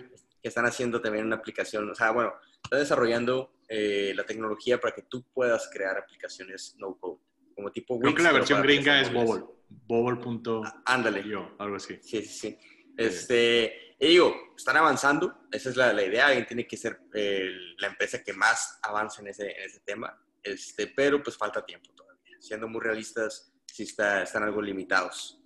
Que 0.43 0.49
están 0.49 0.67
haciendo 0.67 1.01
también 1.01 1.27
una 1.27 1.37
aplicación. 1.37 1.91
O 1.91 1.95
sea, 1.95 2.13
bueno, 2.13 2.35
están 2.63 2.79
desarrollando 2.79 3.57
eh, 3.69 4.13
la 4.15 4.25
tecnología 4.25 4.81
para 4.81 4.95
que 4.95 5.03
tú 5.03 5.25
puedas 5.33 5.69
crear 5.73 5.99
aplicaciones 5.99 6.77
no-code. 6.79 7.21
Como 7.55 7.73
tipo 7.73 7.95
Wix, 7.95 8.03
Creo 8.03 8.15
que 8.15 8.23
la 8.23 8.33
versión 8.33 8.63
gringa 8.63 9.01
es 9.01 9.13
Bobble. 9.13 9.45
Bobble.io, 9.69 10.63
ah, 10.65 10.83
ándale. 10.85 11.21
algo 11.59 11.77
así. 11.77 11.99
Sí, 12.03 12.23
sí, 12.23 12.27
sí. 12.27 12.59
Este, 12.97 13.86
y 13.99 14.09
digo, 14.09 14.35
están 14.57 14.77
avanzando, 14.77 15.47
esa 15.51 15.71
es 15.71 15.77
la, 15.77 15.93
la 15.93 16.03
idea, 16.03 16.27
alguien 16.27 16.47
tiene 16.47 16.67
que 16.67 16.77
ser 16.77 17.01
eh, 17.15 17.51
la 17.79 17.89
empresa 17.89 18.23
que 18.23 18.33
más 18.33 18.79
avance 18.83 19.23
en 19.23 19.29
ese, 19.29 19.51
en 19.51 19.65
ese 19.65 19.81
tema, 19.81 20.19
este, 20.43 20.89
pero 20.89 21.23
pues 21.23 21.37
falta 21.37 21.65
tiempo 21.65 21.91
todavía. 21.95 22.37
Siendo 22.39 22.69
muy 22.69 22.81
realistas, 22.81 23.53
sí 23.67 23.85
está, 23.85 24.23
están 24.23 24.43
algo 24.43 24.61
limitados 24.61 25.41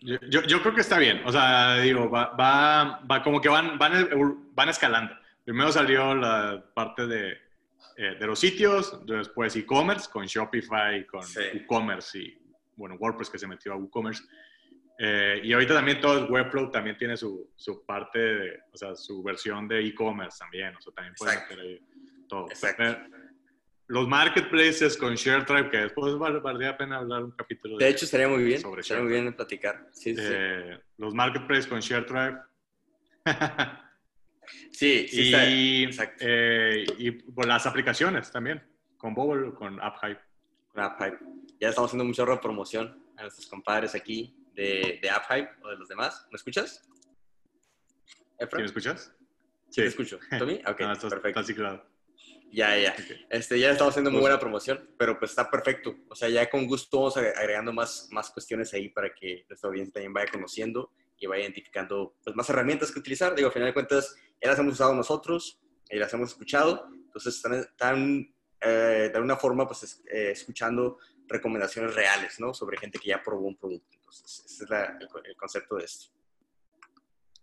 Yo, 0.00 0.42
yo, 0.42 0.60
creo 0.62 0.74
que 0.74 0.80
está 0.80 0.98
bien, 0.98 1.22
o 1.24 1.30
sea, 1.30 1.78
digo, 1.78 2.10
va, 2.10 2.34
va, 2.34 3.00
va 3.08 3.22
como 3.22 3.40
que 3.40 3.48
van, 3.48 3.78
van, 3.78 4.08
van 4.52 4.68
escalando. 4.68 5.14
Primero 5.44 5.70
salió 5.70 6.14
la 6.14 6.64
parte 6.74 7.06
de, 7.06 7.38
eh, 7.96 8.16
de 8.18 8.26
los 8.26 8.38
sitios, 8.38 9.04
después 9.06 9.54
e-commerce 9.54 10.08
con 10.10 10.26
Shopify, 10.26 11.06
con 11.06 11.22
WooCommerce 11.54 12.18
y, 12.18 12.38
bueno, 12.74 12.96
WordPress 12.96 13.30
que 13.30 13.38
se 13.38 13.46
metió 13.46 13.72
a 13.72 13.76
WooCommerce. 13.76 14.24
Eh, 14.98 15.40
y 15.42 15.52
ahorita 15.52 15.74
también 15.74 16.00
todo 16.00 16.18
el 16.18 16.30
Webflow 16.30 16.70
también 16.70 16.96
tiene 16.96 17.16
su, 17.16 17.50
su 17.56 17.84
parte, 17.84 18.18
de, 18.18 18.60
o 18.72 18.76
sea, 18.76 18.94
su 18.94 19.22
versión 19.22 19.66
de 19.66 19.80
e-commerce 19.86 20.38
también. 20.38 20.76
O 20.76 20.80
sea, 20.80 20.92
también 20.92 21.14
puedes 21.18 21.34
Exacto. 21.36 21.60
ahí 21.60 21.80
todo. 22.28 22.48
Exacto. 22.50 22.82
Eh, 22.84 22.98
los 23.88 24.06
marketplaces 24.08 24.96
con 24.96 25.14
ShareTribe, 25.16 25.68
que 25.70 25.76
después 25.78 26.14
val- 26.16 26.40
valdría 26.40 26.68
la 26.70 26.76
pena 26.78 26.98
hablar 26.98 27.24
un 27.24 27.32
capítulo 27.32 27.76
De 27.78 27.88
hecho, 27.88 28.04
estaría 28.04 28.28
muy 28.28 28.42
bien. 28.44 28.60
sobre 28.60 28.80
Estaría 28.80 29.02
muy 29.02 29.12
bien 29.12 29.34
platicar. 29.34 29.88
Sí, 29.92 30.14
sí. 30.14 30.22
sí. 30.22 30.28
eh, 30.32 30.80
los 30.98 31.14
marketplaces 31.14 31.66
con 31.66 31.80
ShareTribe. 31.80 32.38
Sí, 34.72 35.06
sí, 35.08 35.26
está- 35.32 35.48
y, 35.48 35.84
exacto. 35.84 36.16
eh, 36.26 36.84
y 36.98 37.10
pues, 37.12 37.46
las 37.46 37.64
aplicaciones 37.66 38.30
también, 38.30 38.62
con 38.96 39.14
Bubble, 39.14 39.52
con 39.54 39.80
AppHype. 39.80 40.20
con 40.72 40.82
AppHype. 40.82 41.18
Ya 41.60 41.68
estamos 41.68 41.90
haciendo 41.90 42.04
mucha 42.04 42.24
de 42.24 42.36
promoción 42.38 43.02
a 43.16 43.22
nuestros 43.22 43.46
compadres 43.46 43.94
aquí 43.94 44.34
de, 44.54 44.98
de 45.02 45.10
AppHype 45.10 45.50
o 45.62 45.68
de 45.70 45.76
los 45.76 45.88
demás. 45.88 46.26
¿Me 46.30 46.36
escuchas? 46.36 46.82
¿Sí 48.06 48.14
Efra? 48.38 48.58
me 48.58 48.64
escuchas? 48.66 49.12
Sí, 49.70 49.80
te 49.82 49.86
escucho. 49.86 50.18
¿Tommy? 50.38 50.54
Ok, 50.66 50.80
Ah, 50.82 50.92
estás, 50.92 51.10
perfecto. 51.10 51.28
estás 51.28 51.46
ciclado. 51.46 51.86
Ya, 52.52 52.76
ya. 52.76 52.94
Este, 53.30 53.58
ya 53.58 53.70
estamos 53.70 53.92
haciendo 53.92 54.10
muy 54.10 54.20
buena 54.20 54.38
promoción, 54.38 54.90
pero 54.98 55.18
pues 55.18 55.30
está 55.30 55.50
perfecto. 55.50 55.96
O 56.10 56.14
sea, 56.14 56.28
ya 56.28 56.50
con 56.50 56.66
gusto 56.66 56.98
vamos 56.98 57.16
agre- 57.16 57.32
agregando 57.36 57.72
más, 57.72 58.08
más 58.10 58.30
cuestiones 58.30 58.74
ahí 58.74 58.90
para 58.90 59.14
que 59.14 59.46
nuestra 59.48 59.68
audiencia 59.70 59.94
también 59.94 60.12
vaya 60.12 60.30
conociendo 60.30 60.92
y 61.18 61.26
vaya 61.26 61.44
identificando 61.44 62.14
pues, 62.22 62.36
más 62.36 62.50
herramientas 62.50 62.90
que 62.92 62.98
utilizar. 62.98 63.34
Digo, 63.34 63.46
al 63.48 63.54
final 63.54 63.68
de 63.68 63.72
cuentas, 63.74 64.14
ya 64.42 64.50
las 64.50 64.58
hemos 64.58 64.74
usado 64.74 64.94
nosotros 64.94 65.58
y 65.88 65.96
las 65.96 66.12
hemos 66.12 66.30
escuchado. 66.30 66.88
Entonces, 66.92 67.36
están, 67.36 67.54
están, 67.54 68.34
eh, 68.60 69.08
de 69.10 69.12
alguna 69.14 69.36
forma 69.36 69.66
pues, 69.66 69.84
es- 69.84 70.02
eh, 70.12 70.32
escuchando 70.32 70.98
recomendaciones 71.28 71.94
reales, 71.94 72.38
¿no? 72.38 72.52
Sobre 72.52 72.76
gente 72.76 72.98
que 72.98 73.08
ya 73.08 73.22
probó 73.22 73.46
un 73.46 73.56
producto. 73.56 73.96
Entonces, 74.16 74.44
ese 74.46 74.64
es 74.64 74.70
la- 74.70 74.96
el, 75.00 75.08
co- 75.08 75.22
el 75.24 75.36
concepto 75.36 75.76
de 75.76 75.84
esto. 75.84 76.12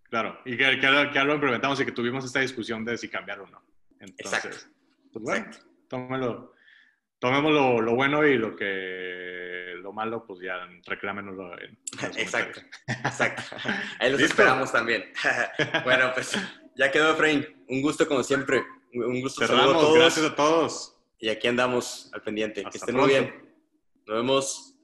Claro, 0.09 0.39
y 0.45 0.57
que, 0.57 0.79
que, 0.79 0.87
algo- 0.87 1.11
que 1.11 1.19
algo 1.19 1.33
implementamos 1.35 1.79
y 1.79 1.85
que 1.85 1.91
tuvimos 1.91 2.25
esta 2.25 2.39
discusión 2.39 2.83
de 2.83 2.97
si 2.97 3.09
cambiar 3.09 3.39
o 3.41 3.47
no. 3.47 3.61
Entonces, 3.99 4.45
Exacto. 4.45 4.57
pues 5.13 5.23
bueno, 5.23 5.45
Exacto. 5.45 5.69
tómelo, 5.87 6.53
tomemos 7.19 7.51
lo, 7.51 7.81
lo 7.81 7.95
bueno 7.95 8.25
y 8.25 8.37
lo 8.37 8.55
que 8.55 9.75
lo 9.81 9.93
malo, 9.93 10.25
pues 10.25 10.39
ya 10.41 10.67
reclámenoslo 10.85 11.53
Exacto. 12.17 12.61
Exacto. 12.87 13.43
Ahí 13.99 14.11
los 14.11 14.19
Listo. 14.19 14.33
esperamos 14.33 14.71
también. 14.71 15.11
bueno, 15.83 16.11
pues 16.13 16.35
ya 16.75 16.91
quedó, 16.91 17.11
Efraín. 17.13 17.63
Un 17.67 17.81
gusto 17.81 18.07
como 18.07 18.23
siempre. 18.23 18.63
Un 18.93 19.21
gusto 19.21 19.43
a 19.43 19.47
Cerramos, 19.47 19.73
todos. 19.73 19.95
gracias 19.97 20.25
a 20.25 20.35
todos. 20.35 20.95
Y 21.19 21.29
aquí 21.29 21.47
andamos 21.47 22.09
al 22.13 22.23
pendiente. 22.23 22.61
Hasta 22.61 22.71
que 22.71 22.77
estén 22.77 22.95
muy 22.95 23.09
bien. 23.09 23.53
Nos 24.07 24.15
vemos. 24.17 24.75